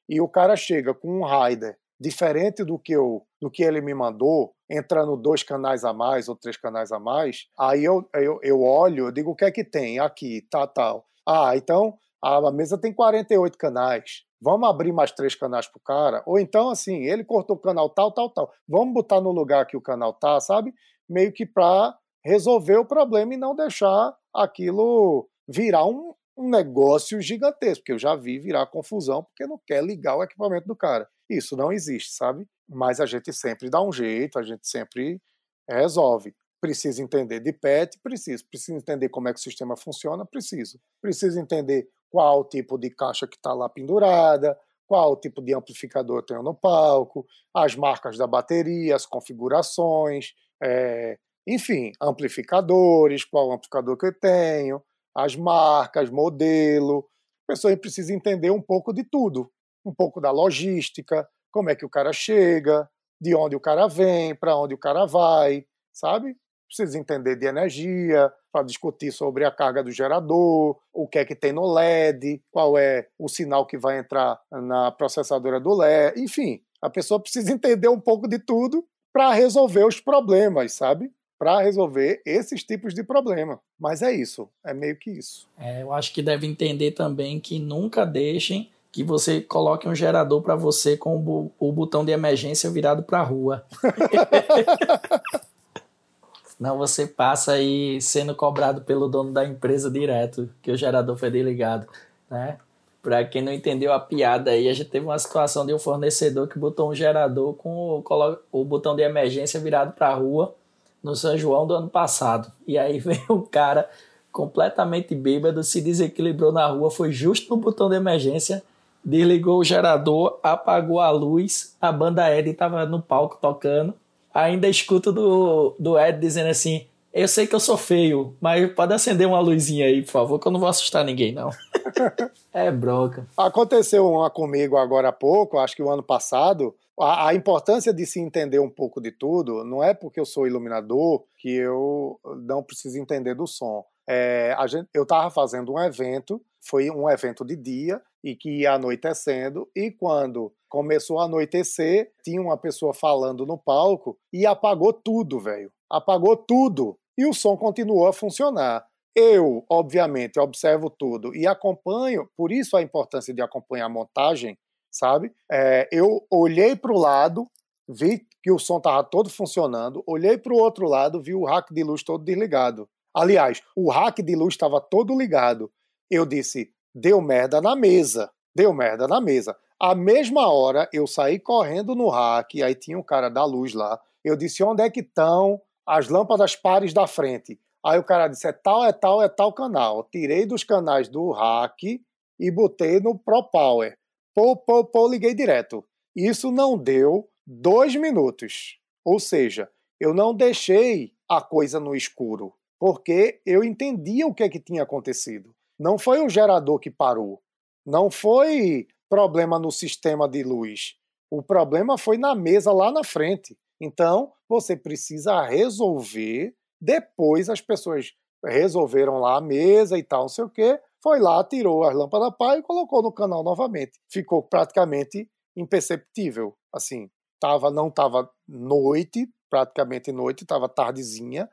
[0.10, 3.93] e o cara chega com um rider diferente do que eu do que ele me
[3.93, 8.62] mandou, entrando dois canais a mais ou três canais a mais, aí eu, eu, eu
[8.62, 11.06] olho, eu digo o que é que tem aqui, tá, tal.
[11.28, 14.24] Ah, então a mesa tem 48 canais.
[14.41, 16.24] Vamos abrir mais três canais pro cara?
[16.26, 18.52] Ou então, assim, ele cortou o canal tal, tal, tal.
[18.67, 20.74] Vamos botar no lugar que o canal tá, sabe?
[21.08, 21.93] Meio que para
[22.24, 28.16] resolver o problema e não deixar aquilo virar um, um negócio gigantesco, porque eu já
[28.16, 31.08] vi virar confusão porque não quer ligar o equipamento do cara.
[31.30, 32.48] Isso não existe, sabe?
[32.68, 35.22] Mas a gente sempre dá um jeito, a gente sempre
[35.70, 36.34] resolve.
[36.62, 38.00] Preciso entender de PET?
[38.02, 38.46] Preciso.
[38.48, 40.26] Preciso entender como é que o sistema funciona?
[40.26, 40.80] Preciso.
[41.02, 44.58] Preciso entender qual o tipo de caixa que está lá pendurada,
[44.88, 50.34] qual o tipo de amplificador eu tenho no palco, as marcas da bateria, as configurações,
[50.64, 54.82] é, enfim, amplificadores, qual amplificador que eu tenho,
[55.15, 57.08] as marcas, modelo.
[57.47, 59.51] A pessoa precisa entender um pouco de tudo,
[59.86, 62.89] um pouco da logística, como é que o cara chega,
[63.21, 66.36] de onde o cara vem, para onde o cara vai, sabe?
[66.67, 71.36] Precisa entender de energia, para discutir sobre a carga do gerador, o que é que
[71.36, 76.62] tem no LED, qual é o sinal que vai entrar na processadora do LED, enfim,
[76.82, 81.12] a pessoa precisa entender um pouco de tudo para resolver os problemas, sabe?
[81.43, 83.60] Para resolver esses tipos de problema.
[83.77, 85.45] Mas é isso, é meio que isso.
[85.60, 90.41] É, eu acho que deve entender também que nunca deixem que você coloque um gerador
[90.41, 93.65] para você com o, o, botão de emergência virado para a rua.
[96.47, 101.29] Senão você passa aí sendo cobrado pelo dono da empresa direto, que o gerador foi
[101.29, 101.89] desligado,
[102.32, 102.58] né?
[103.01, 106.47] Para quem não entendeu a piada aí, a gente teve uma situação de um fornecedor
[106.47, 110.56] que botou um gerador com o, o botão de emergência virado para a rua
[111.04, 112.52] no São João do ano passado.
[112.66, 113.89] E aí veio um cara
[114.32, 118.63] completamente bêbado, se desequilibrou na rua, foi justo no botão de emergência,
[119.06, 123.94] desligou o gerador, apagou a luz, a banda Ed estava no palco tocando.
[124.34, 128.94] Ainda escuto do, do Ed dizendo assim: Eu sei que eu sou feio, mas pode
[128.94, 131.52] acender uma luzinha aí, por favor, que eu não vou assustar ninguém, não.
[132.54, 133.28] é bronca.
[133.38, 138.06] Aconteceu uma comigo agora há pouco, acho que o ano passado, a, a, importância de
[138.06, 142.63] se entender um pouco de tudo não é porque eu sou iluminador que eu não
[142.63, 143.84] preciso entender do som.
[144.08, 148.74] É, gente, eu estava fazendo um evento, foi um evento de dia e que ia
[148.74, 155.39] anoitecendo, e quando começou a anoitecer, tinha uma pessoa falando no palco e apagou tudo,
[155.39, 155.72] velho.
[155.89, 156.98] Apagou tudo.
[157.17, 158.84] E o som continuou a funcionar.
[159.15, 164.58] Eu, obviamente, observo tudo e acompanho, por isso a importância de acompanhar a montagem
[164.93, 165.34] sabe?
[165.52, 167.47] É, eu olhei para o lado,
[167.89, 171.73] vi que o som estava todo funcionando, olhei para o outro lado, vi o rack
[171.73, 172.88] de luz todo desligado.
[173.13, 175.71] Aliás, o rack de luz estava todo ligado.
[176.10, 179.58] Eu disse, deu merda na mesa, deu merda na mesa.
[179.80, 183.99] A mesma hora, eu saí correndo no rack, aí tinha um cara da luz lá.
[184.23, 187.60] Eu disse, onde é que estão as lâmpadas pares da frente?
[187.86, 190.04] Aí o cara disse, é tal, é tal, é tal canal.
[190.06, 192.02] Tirei dos canais do rack
[192.39, 193.98] e botei no Pro Power.
[194.34, 195.84] Pô, pô, pô, liguei direto.
[196.15, 198.80] Isso não deu dois minutos.
[199.06, 199.69] Ou seja,
[200.00, 204.84] eu não deixei a coisa no escuro, porque eu entendia o que, é que tinha
[204.84, 205.54] acontecido.
[205.80, 207.41] Não foi o gerador que parou.
[207.86, 210.96] Não foi problema no sistema de luz.
[211.30, 213.58] O problema foi na mesa lá na frente.
[213.82, 216.56] Então, você precisa resolver.
[216.84, 221.43] Depois as pessoas resolveram lá a mesa e tal, não sei o quê foi lá,
[221.43, 224.00] tirou as lâmpadas pai e colocou no canal novamente.
[224.10, 226.56] Ficou praticamente imperceptível.
[226.72, 231.50] Assim, tava, não estava noite, praticamente noite, estava tardezinha,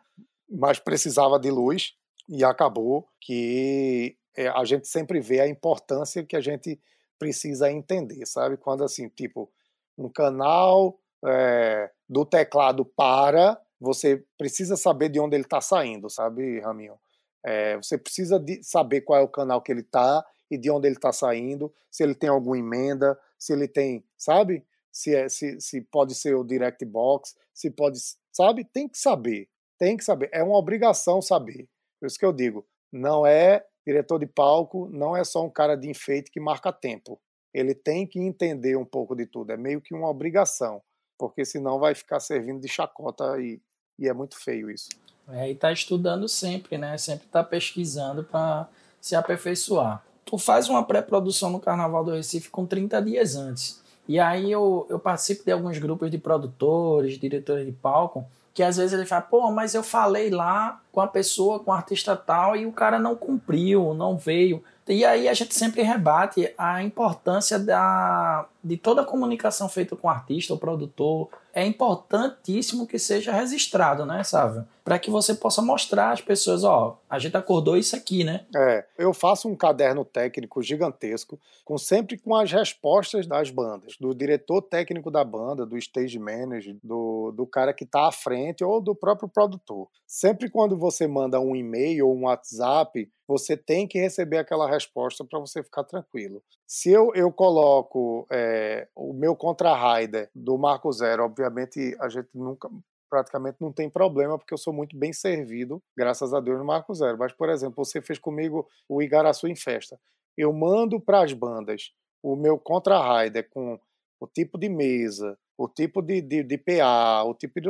[0.49, 1.95] mas precisava de luz
[2.29, 6.81] e acabou que é, a gente sempre vê a importância que a gente
[7.19, 8.57] precisa entender, sabe?
[8.57, 9.51] Quando assim, tipo,
[9.99, 16.61] um canal é, do teclado para, você precisa saber de onde ele está saindo, sabe,
[16.61, 16.99] Raminho?
[17.45, 20.87] É, você precisa de saber qual é o canal que ele está e de onde
[20.87, 24.65] ele está saindo, se ele tem alguma emenda, se ele tem, sabe?
[24.93, 27.99] Se, é, se, se pode ser o direct box, se pode,
[28.33, 28.65] sabe?
[28.65, 30.29] Tem que saber, tem que saber.
[30.33, 31.69] É uma obrigação saber.
[31.99, 35.77] Por isso que eu digo, não é diretor de palco, não é só um cara
[35.77, 37.21] de enfeite que marca tempo.
[37.55, 39.53] Ele tem que entender um pouco de tudo.
[39.53, 40.83] É meio que uma obrigação,
[41.19, 43.61] porque senão vai ficar servindo de chacota e,
[44.01, 44.89] e é muito feio isso.
[45.29, 46.97] É, e tá estudando sempre, né?
[46.99, 48.67] Sempre tá pesquisando para
[49.01, 50.03] se aperfeiçoar.
[50.25, 53.81] Tu faz uma pré-produção no Carnaval do Recife com 30 dias antes.
[54.09, 58.77] E aí eu, eu participo de alguns grupos de produtores, diretores de palco, que às
[58.77, 62.57] vezes ele fala, pô, mas eu falei lá com a pessoa, com o artista tal,
[62.57, 64.63] e o cara não cumpriu, não veio.
[64.89, 70.09] E aí a gente sempre rebate a importância da, de toda a comunicação feita com
[70.09, 71.29] o artista, o produtor.
[71.53, 74.67] É importantíssimo que seja registrado, né, Sávio?
[74.85, 78.45] Para que você possa mostrar às pessoas, ó, a gente acordou isso aqui, né?
[78.55, 84.15] É, eu faço um caderno técnico gigantesco, com sempre com as respostas das bandas, do
[84.15, 88.81] diretor técnico da banda, do stage manager, do, do cara que está à frente ou
[88.81, 89.89] do próprio produtor.
[90.07, 95.25] Sempre quando você manda um e-mail ou um WhatsApp, você tem que receber aquela resposta
[95.25, 96.43] para você ficar tranquilo.
[96.67, 102.69] Se eu, eu coloco é, o meu contra-rider do Marco Zero, obviamente a gente nunca
[103.11, 106.95] praticamente não tem problema, porque eu sou muito bem servido, graças a Deus, no Marco
[106.95, 107.19] Zero.
[107.19, 110.01] Mas, por exemplo, você fez comigo o Igaraçu em Festa.
[110.37, 113.79] Eu mando para as bandas o meu contra-rider com
[114.21, 117.69] o tipo de mesa, o tipo de, de, de PA, o tipo de.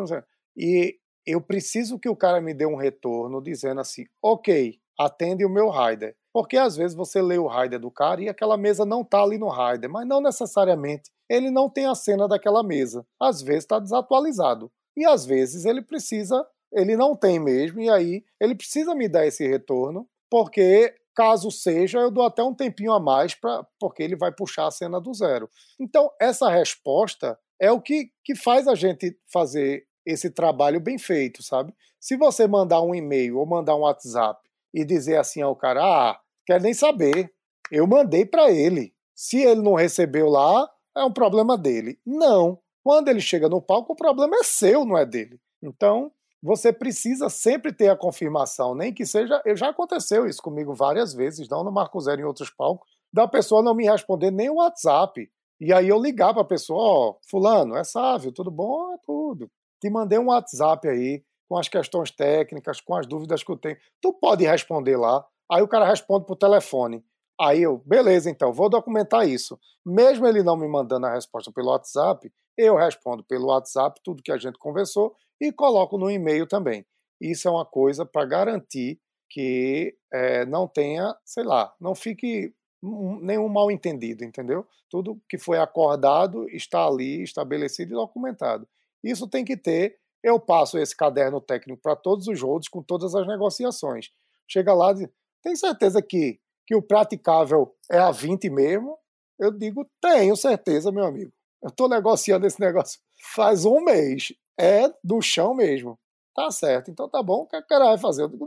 [0.57, 0.99] E
[1.31, 5.71] eu preciso que o cara me dê um retorno dizendo assim: ok, atende o meu
[5.71, 6.15] rider.
[6.33, 9.37] Porque às vezes você lê o rider do cara e aquela mesa não está ali
[9.37, 13.07] no rider, mas não necessariamente ele não tem a cena daquela mesa.
[13.21, 14.71] Às vezes está desatualizado.
[14.97, 19.27] E às vezes ele precisa, ele não tem mesmo, e aí ele precisa me dar
[19.27, 24.17] esse retorno, porque caso seja, eu dou até um tempinho a mais, pra, porque ele
[24.17, 25.49] vai puxar a cena do zero.
[25.79, 31.43] Então, essa resposta é o que, que faz a gente fazer esse trabalho bem feito,
[31.43, 31.75] sabe?
[32.01, 34.41] Se você mandar um e-mail ou mandar um WhatsApp
[34.73, 37.31] e dizer assim ao cara, ah, quer nem saber,
[37.71, 38.95] eu mandei para ele.
[39.15, 41.99] Se ele não recebeu lá, é um problema dele.
[42.07, 42.59] Não.
[42.83, 45.39] Quando ele chega no palco, o problema é seu, não é dele.
[45.63, 46.11] Então,
[46.43, 49.43] você precisa sempre ter a confirmação, nem que seja.
[49.55, 53.63] Já aconteceu isso comigo várias vezes, não no Marco Zero, em outros palcos, da pessoa
[53.63, 55.31] não me responder nem o WhatsApp.
[55.61, 58.95] E aí eu ligar para a pessoa: Ó, oh, Fulano, é Sávio, tudo bom?
[58.95, 63.51] É tudo te mandei um WhatsApp aí com as questões técnicas, com as dúvidas que
[63.51, 63.77] eu tenho.
[64.01, 65.25] Tu pode responder lá.
[65.51, 67.05] Aí o cara responde por telefone.
[67.41, 69.59] Aí eu, beleza, então, vou documentar isso.
[69.85, 74.31] Mesmo ele não me mandando a resposta pelo WhatsApp, eu respondo pelo WhatsApp tudo que
[74.31, 76.85] a gente conversou e coloco no e-mail também.
[77.21, 83.49] Isso é uma coisa para garantir que é, não tenha, sei lá, não fique nenhum
[83.49, 84.67] mal entendido, entendeu?
[84.89, 88.69] Tudo que foi acordado está ali estabelecido e documentado.
[89.03, 89.99] Isso tem que ter.
[90.23, 94.11] Eu passo esse caderno técnico para todos os roads com todas as negociações.
[94.49, 95.09] Chega lá diz,
[95.43, 98.99] tem certeza que, que o praticável é a 20 mesmo?
[99.39, 101.33] Eu digo, tenho certeza, meu amigo.
[101.63, 103.01] Eu estou negociando esse negócio
[103.35, 104.33] faz um mês.
[104.59, 105.99] É do chão mesmo.
[106.35, 108.23] Tá certo, então tá bom, o que o cara vai fazer?
[108.23, 108.47] Eu digo.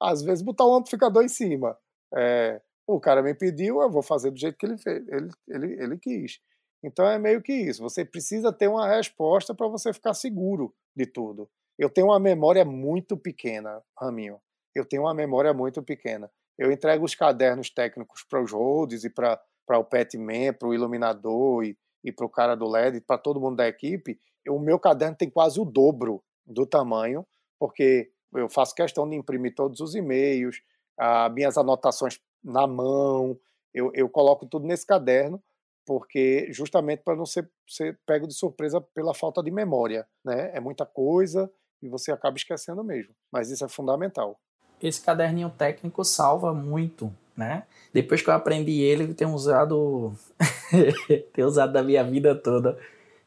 [0.00, 1.78] Às vezes botar um amplificador em cima.
[2.14, 5.82] É, o cara me pediu, eu vou fazer do jeito que ele fez, ele, ele,
[5.82, 6.40] ele quis.
[6.82, 7.82] Então é meio que isso.
[7.82, 11.48] Você precisa ter uma resposta para você ficar seguro de tudo.
[11.78, 14.40] Eu tenho uma memória muito pequena, Raminho.
[14.74, 16.30] Eu tenho uma memória muito pequena.
[16.58, 19.38] Eu entrego os cadernos técnicos para os roads e para
[19.70, 23.56] o Petman, para o iluminador e, e para o cara do LED, para todo mundo
[23.56, 24.18] da equipe.
[24.48, 27.24] O meu caderno tem quase o dobro do tamanho,
[27.58, 30.60] porque eu faço questão de imprimir todos os e-mails,
[30.98, 33.38] as minhas anotações na mão,
[33.72, 35.42] eu, eu coloco tudo nesse caderno
[35.86, 40.50] porque justamente para não ser, ser pego de surpresa pela falta de memória, né?
[40.54, 41.50] É muita coisa
[41.82, 43.14] e você acaba esquecendo mesmo.
[43.30, 44.38] Mas isso é fundamental.
[44.80, 47.64] Esse caderninho técnico salva muito, né?
[47.92, 50.12] Depois que eu aprendi ele, tem usado
[51.32, 52.78] tenho usado da minha vida toda.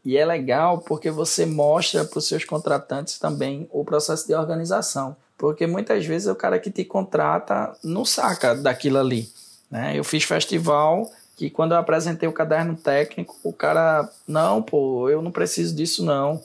[0.04, 5.18] E é legal porque você mostra para os seus contratantes também o processo de organização.
[5.38, 9.28] Porque muitas vezes o cara que te contrata não saca daquilo ali.
[9.70, 9.98] Né?
[9.98, 15.22] Eu fiz festival que quando eu apresentei o caderno técnico, o cara, não, pô, eu
[15.22, 16.42] não preciso disso não.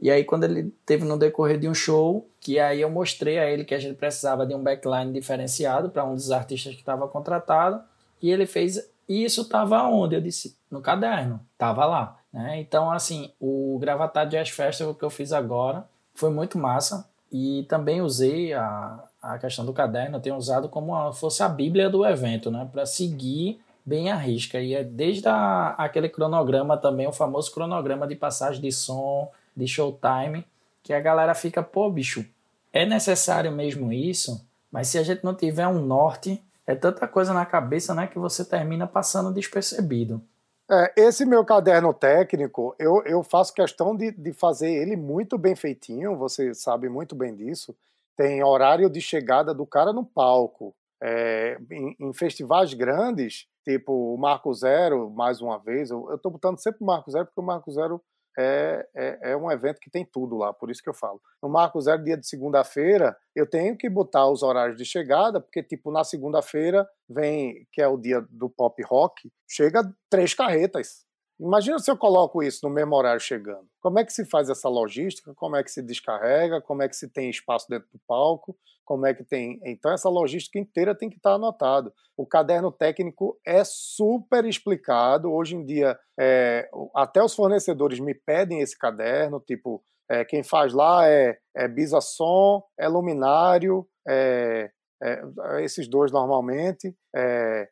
[0.00, 3.50] E aí, quando ele teve no decorrer de um show, que aí eu mostrei a
[3.50, 7.08] ele que a gente precisava de um backline diferenciado para um dos artistas que estava
[7.08, 7.82] contratado,
[8.20, 8.86] e ele fez.
[9.08, 10.14] E isso estava onde?
[10.14, 12.18] Eu disse, no caderno, estava lá.
[12.32, 12.60] Né?
[12.60, 17.08] Então, assim, o Gravatar Jazz Festival que eu fiz agora foi muito massa.
[17.32, 21.48] E também usei a, a questão do caderno, eu tenho usado como se fosse a
[21.48, 22.68] bíblia do evento, né?
[22.70, 24.60] Para seguir bem a risca.
[24.60, 29.66] E é desde a, aquele cronograma também, o famoso cronograma de passagem de som, de
[29.66, 30.46] showtime,
[30.82, 32.24] que a galera fica, pô, bicho,
[32.72, 34.44] é necessário mesmo isso?
[34.70, 38.18] Mas se a gente não tiver um norte, é tanta coisa na cabeça, né, que
[38.18, 40.20] você termina passando despercebido.
[40.70, 45.54] É, esse meu caderno técnico, eu, eu faço questão de, de fazer ele muito bem
[45.54, 47.74] feitinho, você sabe muito bem disso.
[48.16, 50.74] Tem horário de chegada do cara no palco.
[51.02, 56.58] É, em, em, festivais grandes, tipo o Marco Zero, mais uma vez, eu estou botando
[56.58, 58.00] sempre o Marco Zero, porque o Marco Zero
[58.38, 61.20] é, é, é, um evento que tem tudo lá, por isso que eu falo.
[61.42, 65.62] No Marco Zero, dia de segunda-feira, eu tenho que botar os horários de chegada, porque,
[65.62, 71.04] tipo, na segunda-feira vem, que é o dia do pop rock, chega três carretas.
[71.38, 73.66] Imagina se eu coloco isso no mesmo horário chegando.
[73.80, 75.34] Como é que se faz essa logística?
[75.34, 76.60] Como é que se descarrega?
[76.60, 78.56] Como é que se tem espaço dentro do palco?
[78.84, 79.58] Como é que tem.
[79.64, 81.92] Então, essa logística inteira tem que estar anotado.
[82.16, 85.32] O caderno técnico é super explicado.
[85.32, 90.72] Hoje em dia, é, até os fornecedores me pedem esse caderno, tipo, é, quem faz
[90.72, 94.70] lá é, é Bisasom, é Luminário, é,
[95.02, 95.22] é,
[95.62, 96.94] esses dois normalmente.
[97.14, 97.68] É,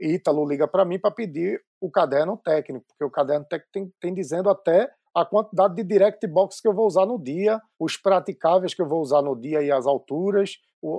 [0.00, 4.14] Ítalo liga para mim para pedir o caderno técnico, porque o caderno técnico tem, tem
[4.14, 8.74] dizendo até a quantidade de direct box que eu vou usar no dia, os praticáveis
[8.74, 10.56] que eu vou usar no dia e as alturas,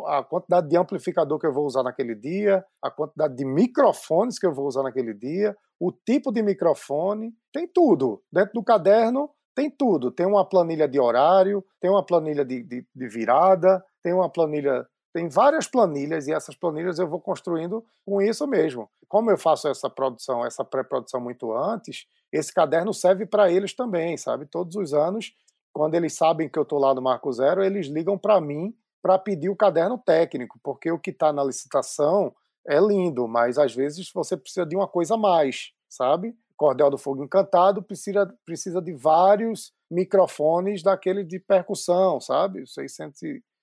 [0.07, 4.45] a quantidade de amplificador que eu vou usar naquele dia, a quantidade de microfones que
[4.45, 8.21] eu vou usar naquele dia, o tipo de microfone, tem tudo.
[8.31, 10.11] Dentro do caderno tem tudo.
[10.11, 14.85] Tem uma planilha de horário, tem uma planilha de, de, de virada, tem uma planilha
[15.15, 18.89] tem várias planilhas e essas planilhas eu vou construindo com isso mesmo.
[19.07, 24.17] Como eu faço essa produção, essa pré-produção muito antes, esse caderno serve para eles também,
[24.17, 24.45] sabe?
[24.45, 25.33] Todos os anos,
[25.71, 29.17] quando eles sabem que eu estou lá no Marco Zero, eles ligam para mim para
[29.17, 32.35] pedir o caderno técnico, porque o que está na licitação
[32.67, 36.35] é lindo, mas às vezes você precisa de uma coisa a mais, sabe?
[36.57, 42.67] Cordel do Fogo Encantado precisa, precisa de vários microfones daquele de percussão, sabe?
[42.67, 43.54] 600 e quatro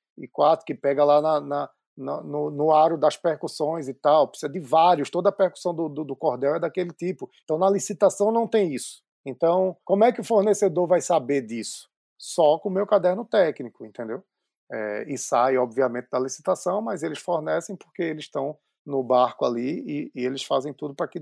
[0.67, 4.29] que pega lá na, na no, no, aro das percussões e tal.
[4.29, 7.31] Precisa de vários, toda a percussão do, do, do cordel é daquele tipo.
[7.45, 9.03] Então na licitação não tem isso.
[9.25, 11.89] Então, como é que o fornecedor vai saber disso?
[12.19, 14.23] Só com o meu caderno técnico, entendeu?
[14.71, 19.85] É, e sai, obviamente, da licitação, mas eles fornecem porque eles estão no barco ali
[19.87, 21.21] e, e eles fazem tudo para que,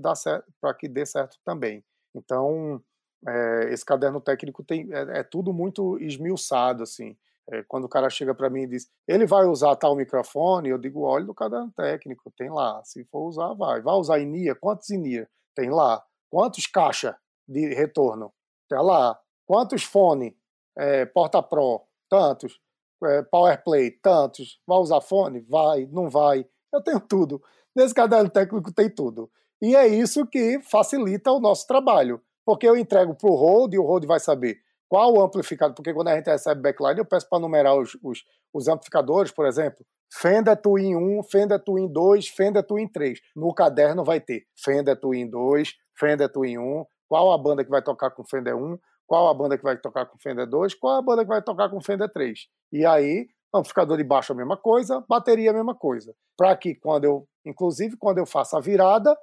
[0.79, 1.83] que dê certo também.
[2.15, 2.81] Então,
[3.27, 7.15] é, esse caderno técnico tem, é, é, tudo muito esmiuçado, assim.
[7.51, 10.77] É, quando o cara chega para mim e diz, ele vai usar tal microfone, eu
[10.77, 12.81] digo, olha no caderno técnico, tem lá.
[12.85, 13.81] Se for usar, vai.
[13.81, 14.55] Vai usar INIA?
[14.55, 15.29] Quantos INIA?
[15.53, 16.01] Tem lá.
[16.29, 18.31] Quantos caixa de retorno?
[18.69, 19.19] Tem lá.
[19.45, 20.37] Quantos fone?
[20.77, 21.81] É, Porta Pro?
[22.09, 22.57] Tantos.
[23.03, 23.91] É, PowerPlay?
[23.91, 24.61] Tantos.
[24.65, 25.41] Vai usar fone?
[25.41, 25.85] Vai.
[25.91, 26.45] Não vai.
[26.73, 27.43] Eu tenho tudo.
[27.75, 29.29] Nesse caderno técnico tem tudo.
[29.61, 32.21] E é isso que facilita o nosso trabalho.
[32.45, 34.57] Porque eu entrego para o Rode e o Rode vai saber
[34.91, 38.25] qual o amplificador, porque quando a gente recebe backline, eu peço para numerar os, os,
[38.53, 43.17] os, amplificadores, por exemplo, Fender Twin 1, Fender Twin 2, Fender Twin 3.
[43.33, 47.81] No caderno vai ter Fender Twin 2, Fender Twin 1, qual a banda que vai
[47.81, 48.77] tocar com Fender 1,
[49.07, 51.69] qual a banda que vai tocar com Fender 2, qual a banda que vai tocar
[51.69, 52.47] com Fender 3.
[52.73, 56.13] E aí, amplificador de baixo a mesma coisa, bateria a mesma coisa.
[56.35, 59.17] Para que quando eu, inclusive quando eu faço a virada,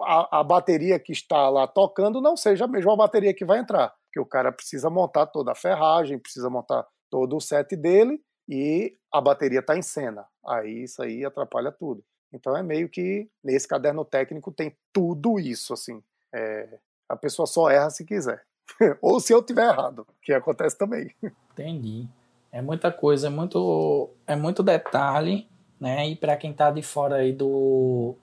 [0.00, 3.92] a, a bateria que está lá tocando não seja a mesma bateria que vai entrar
[4.12, 8.96] que o cara precisa montar toda a ferragem, precisa montar todo o set dele e
[9.12, 10.26] a bateria está em cena.
[10.46, 12.04] Aí isso aí atrapalha tudo.
[12.32, 16.02] Então é meio que nesse caderno técnico tem tudo isso assim.
[16.34, 18.42] É, a pessoa só erra se quiser.
[19.00, 21.14] Ou se eu tiver errado, que acontece também.
[21.52, 22.08] Entendi.
[22.50, 25.48] É muita coisa, é muito, é muito detalhe,
[25.80, 26.08] né?
[26.08, 28.16] E para quem está de fora aí do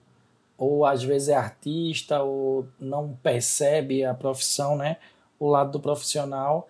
[0.56, 4.98] ou às vezes é artista ou não percebe a profissão, né?
[5.40, 6.68] O lado do profissional,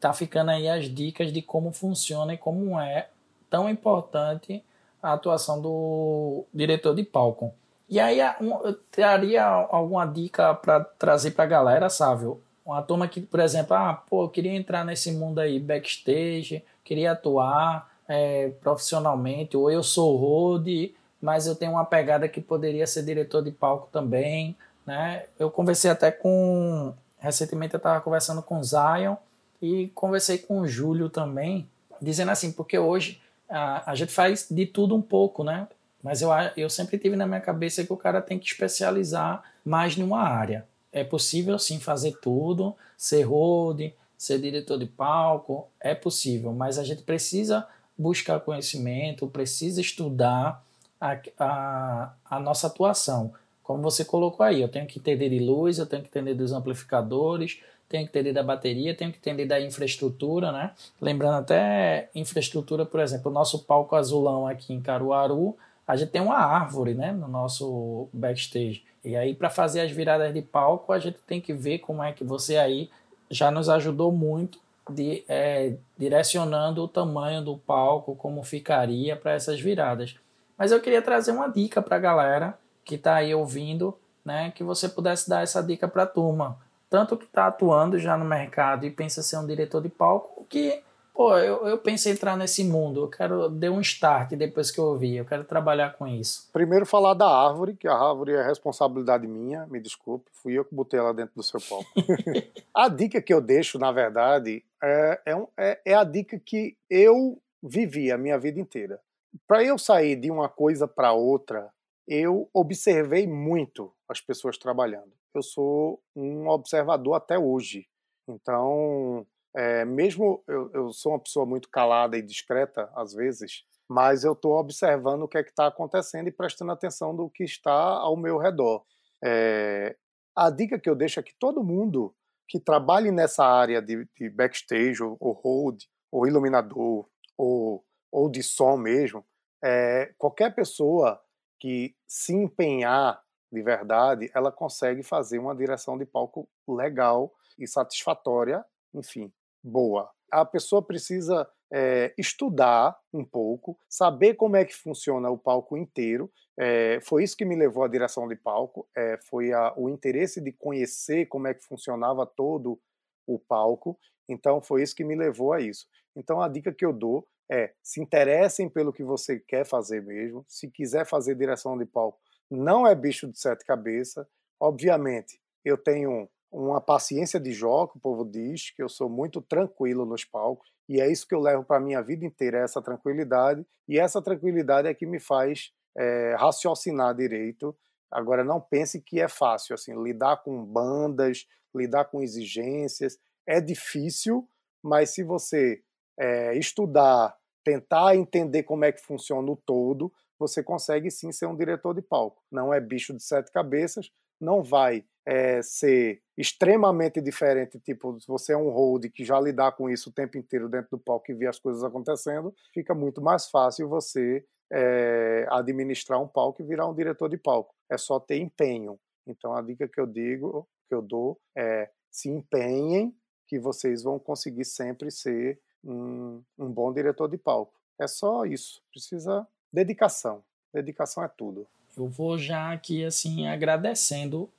[0.00, 3.08] tá ficando aí as dicas de como funciona e como é
[3.50, 4.62] tão importante
[5.02, 7.52] a atuação do diretor de palco.
[7.88, 12.32] E aí eu teria alguma dica para trazer para a galera, sabe?
[12.64, 17.12] Uma turma que, por exemplo, ah, pô, eu queria entrar nesse mundo aí backstage, queria
[17.12, 23.04] atuar é, profissionalmente, ou eu sou road, mas eu tenho uma pegada que poderia ser
[23.04, 25.26] diretor de palco também, né?
[25.38, 26.92] Eu conversei até com
[27.26, 29.16] Recentemente eu estava conversando com o Zion
[29.60, 31.68] E conversei com o Júlio também,
[32.00, 35.66] dizendo assim, porque hoje a, a gente faz de tudo um pouco, né?
[36.02, 39.96] Mas eu, eu sempre tive na minha cabeça que o cara tem que especializar mais
[39.96, 40.66] numa área.
[40.92, 46.84] É possível sim fazer tudo, ser road, ser diretor de palco, é possível, mas a
[46.84, 47.66] gente precisa
[47.98, 50.64] buscar conhecimento, precisa estudar
[51.00, 53.32] a, a, a nossa atuação.
[53.66, 56.52] Como você colocou aí, eu tenho que entender de luz, eu tenho que entender dos
[56.52, 60.70] amplificadores, tenho que entender da bateria, tenho que entender da infraestrutura, né?
[61.00, 66.22] Lembrando até infraestrutura, por exemplo, o nosso palco azulão aqui em Caruaru, a gente tem
[66.22, 68.84] uma árvore, né, no nosso backstage.
[69.04, 72.12] E aí para fazer as viradas de palco, a gente tem que ver como é
[72.12, 72.88] que você aí
[73.28, 79.60] já nos ajudou muito de, é, direcionando o tamanho do palco, como ficaria para essas
[79.60, 80.14] viradas.
[80.56, 82.56] Mas eu queria trazer uma dica para a galera
[82.86, 86.56] que está aí ouvindo, né, que você pudesse dar essa dica para a turma
[86.88, 90.82] tanto que está atuando já no mercado e pensa ser um diretor de palco, que,
[91.12, 94.78] pô, eu, eu penso em entrar nesse mundo, eu quero dar um start depois que
[94.78, 96.48] eu ouvi, eu quero trabalhar com isso.
[96.52, 100.74] Primeiro falar da árvore, que a árvore é responsabilidade minha, me desculpe, fui eu que
[100.74, 101.90] botei ela dentro do seu palco.
[102.74, 107.38] a dica que eu deixo, na verdade, é, é, é, é a dica que eu
[107.62, 109.00] vivi a minha vida inteira.
[109.46, 111.68] Para eu sair de uma coisa para outra,
[112.06, 117.86] eu observei muito as pessoas trabalhando eu sou um observador até hoje.
[118.28, 124.24] Então, é, mesmo eu, eu, sou uma pessoa muito calada e discreta às vezes, mas
[124.24, 127.72] eu estou observando o que é que está acontecendo e prestando atenção do que está
[127.72, 128.84] ao meu redor.
[129.24, 129.96] É,
[130.34, 132.14] a dica que eu deixo é que todo mundo
[132.48, 135.82] que trabalhe nessa área de, de backstage, ou, ou hold,
[136.12, 139.24] ou iluminador, ou, ou de som mesmo,
[139.62, 141.20] é, qualquer pessoa
[141.58, 148.64] que se empenhar de verdade, ela consegue fazer uma direção de palco legal e satisfatória,
[148.92, 149.32] enfim,
[149.62, 150.10] boa.
[150.30, 156.30] A pessoa precisa é, estudar um pouco, saber como é que funciona o palco inteiro.
[156.58, 160.40] É, foi isso que me levou à direção de palco, é, foi a, o interesse
[160.40, 162.80] de conhecer como é que funcionava todo
[163.26, 163.98] o palco.
[164.28, 165.86] Então, foi isso que me levou a isso.
[166.14, 170.44] Então, a dica que eu dou é: se interessem pelo que você quer fazer mesmo.
[170.48, 172.18] Se quiser fazer direção de palco,
[172.50, 174.26] não é bicho de sete cabeças.
[174.60, 180.06] Obviamente, eu tenho uma paciência de jogo, o povo diz que eu sou muito tranquilo
[180.06, 183.66] nos palcos, e é isso que eu levo para a minha vida inteira, essa tranquilidade,
[183.88, 187.76] e essa tranquilidade é que me faz é, raciocinar direito.
[188.10, 194.48] Agora, não pense que é fácil, assim, lidar com bandas, lidar com exigências, é difícil,
[194.82, 195.82] mas se você
[196.18, 201.56] é, estudar, tentar entender como é que funciona o todo, você consegue sim ser um
[201.56, 202.42] diretor de palco.
[202.50, 204.10] Não é bicho de sete cabeças,
[204.40, 209.72] não vai é, ser extremamente diferente, tipo, se você é um hold que já lidar
[209.72, 213.20] com isso o tempo inteiro dentro do palco e vê as coisas acontecendo, fica muito
[213.20, 217.74] mais fácil você é, administrar um palco e virar um diretor de palco.
[217.90, 218.98] É só ter empenho.
[219.26, 223.14] Então a dica que eu digo, que eu dou é se empenhem
[223.48, 227.72] que vocês vão conseguir sempre ser um, um bom diretor de palco.
[227.98, 228.82] É só isso.
[228.90, 230.42] Precisa dedicação.
[230.72, 231.66] Dedicação é tudo.
[231.96, 234.50] Eu vou já aqui, assim, agradecendo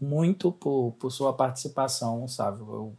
[0.00, 2.60] muito por, por sua participação, sabe?
[2.60, 2.94] Eu,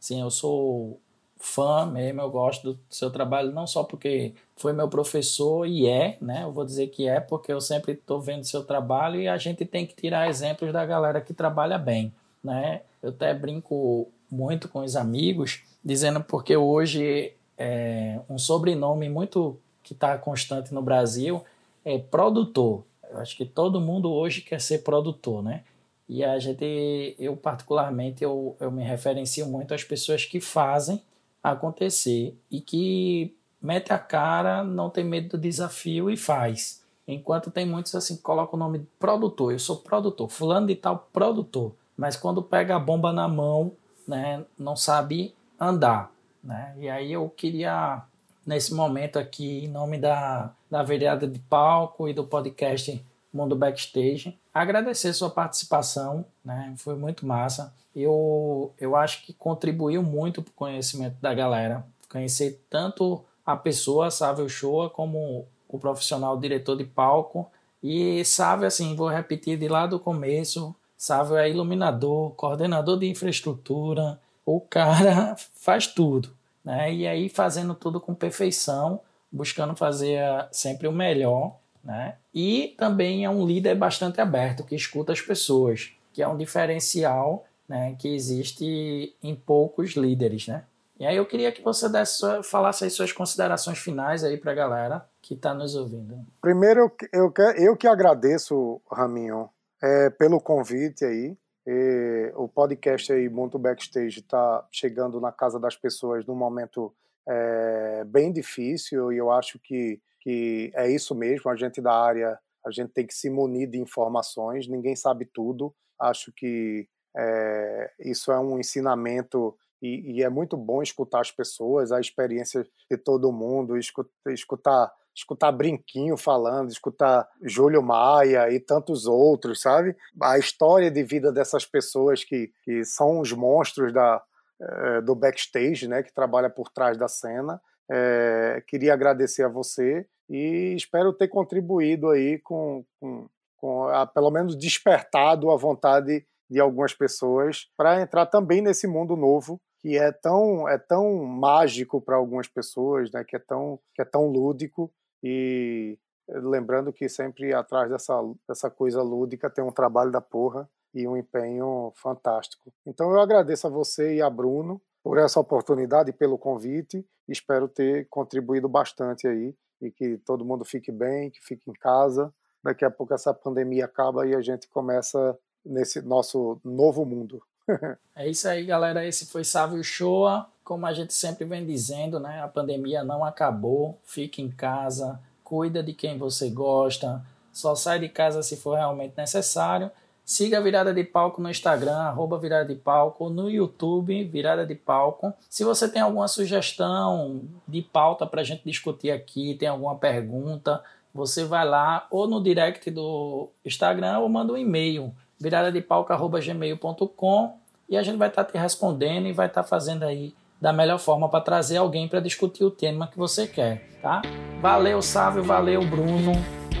[0.00, 0.98] assim, eu sou
[1.36, 6.16] fã mesmo, eu gosto do seu trabalho, não só porque foi meu professor e é,
[6.20, 6.44] né?
[6.44, 9.64] Eu vou dizer que é, porque eu sempre estou vendo seu trabalho e a gente
[9.64, 12.82] tem que tirar exemplos da galera que trabalha bem, né?
[13.02, 19.92] Eu até brinco muito com os amigos, dizendo porque hoje é um sobrenome muito que
[19.92, 21.42] está constante no Brasil
[21.84, 22.84] é produtor.
[23.10, 25.64] Eu acho que todo mundo hoje quer ser produtor, né?
[26.08, 31.02] E a gente, eu particularmente, eu, eu me referencio muito às pessoas que fazem
[31.42, 36.82] acontecer e que mete a cara, não tem medo do desafio e faz.
[37.06, 40.76] Enquanto tem muitos assim que colocam o nome de produtor, eu sou produtor, fulano de
[40.76, 43.72] tal produtor, mas quando pega a bomba na mão,
[44.06, 46.10] né, não sabe andar,
[46.42, 46.74] né?
[46.78, 48.02] E aí eu queria
[48.44, 54.36] nesse momento aqui, em nome da, da vereada de palco e do podcast Mundo Backstage.
[54.52, 56.74] Agradecer sua participação, né?
[56.76, 57.72] foi muito massa.
[57.94, 61.86] Eu, eu acho que contribuiu muito para o conhecimento da galera.
[62.10, 67.50] Conhecer tanto a pessoa, Sávio Shoa, como o profissional diretor de palco.
[67.82, 74.20] E Sávio, assim, vou repetir de lá do começo, Sávio é iluminador, coordenador de infraestrutura,
[74.44, 76.34] o cara faz tudo
[76.64, 76.92] né?
[76.92, 80.20] E aí fazendo tudo com perfeição, buscando fazer
[80.50, 82.16] sempre o melhor, né?
[82.34, 87.44] E também é um líder bastante aberto que escuta as pessoas, que é um diferencial,
[87.68, 87.96] né?
[87.98, 90.64] Que existe em poucos líderes, né?
[91.00, 95.04] E aí eu queria que você desse, falasse suas considerações finais aí para a galera
[95.20, 96.24] que está nos ouvindo.
[96.40, 99.48] Primeiro, eu, eu, eu que agradeço, Raminho,
[99.82, 101.36] é, pelo convite aí.
[101.66, 106.92] E o podcast aí, Monto Backstage, está chegando na casa das pessoas num momento
[107.28, 111.50] é, bem difícil e eu acho que, que é isso mesmo.
[111.50, 115.72] A gente da área, a gente tem que se munir de informações, ninguém sabe tudo.
[116.00, 121.90] Acho que é, isso é um ensinamento e, e, é muito bom escutar as pessoas,
[121.90, 129.06] a experiência de todo mundo, escutar, escutar escutar Brinquinho falando, escutar Júlio Maia e tantos
[129.06, 129.96] outros, sabe?
[130.20, 134.22] A história de vida dessas pessoas que, que são os monstros da,
[134.60, 136.02] é, do backstage, né?
[136.02, 137.60] Que trabalha por trás da cena.
[137.90, 144.30] É, queria agradecer a você e espero ter contribuído aí com, com, com a, pelo
[144.30, 150.12] menos despertado a vontade de algumas pessoas para entrar também nesse mundo novo que é
[150.12, 153.24] tão é tão mágico para algumas pessoas, né?
[153.24, 154.90] Que é tão que é tão lúdico
[155.22, 158.14] e lembrando que sempre atrás dessa,
[158.48, 162.72] dessa coisa lúdica tem um trabalho da porra e um empenho fantástico.
[162.86, 167.04] Então eu agradeço a você e a Bruno por essa oportunidade e pelo convite.
[167.28, 172.32] Espero ter contribuído bastante aí e que todo mundo fique bem, que fique em casa.
[172.62, 177.42] Daqui a pouco essa pandemia acaba e a gente começa nesse nosso novo mundo.
[178.14, 179.06] é isso aí, galera.
[179.06, 180.46] Esse foi Sávio Shoa.
[180.64, 182.42] Como a gente sempre vem dizendo, né?
[182.42, 183.98] A pandemia não acabou.
[184.04, 187.24] Fique em casa, cuida de quem você gosta.
[187.52, 189.90] Só sai de casa se for realmente necessário.
[190.24, 194.74] Siga a Virada de Palco no Instagram, arroba Virada de Palco, no YouTube, Virada de
[194.74, 195.34] Palco.
[195.50, 200.82] Se você tem alguma sugestão de pauta para a gente discutir aqui, tem alguma pergunta,
[201.12, 207.56] você vai lá ou no direct do Instagram ou manda um e-mail, viradadepalco.gmail.com
[207.88, 210.72] e a gente vai estar tá te respondendo e vai estar tá fazendo aí da
[210.72, 214.22] melhor forma para trazer alguém para discutir o tema que você quer, tá?
[214.60, 216.32] Valeu, Sávio, valeu, Bruno.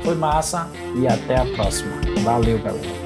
[0.04, 1.92] Foi massa e até a próxima.
[2.22, 3.01] Valeu, galera.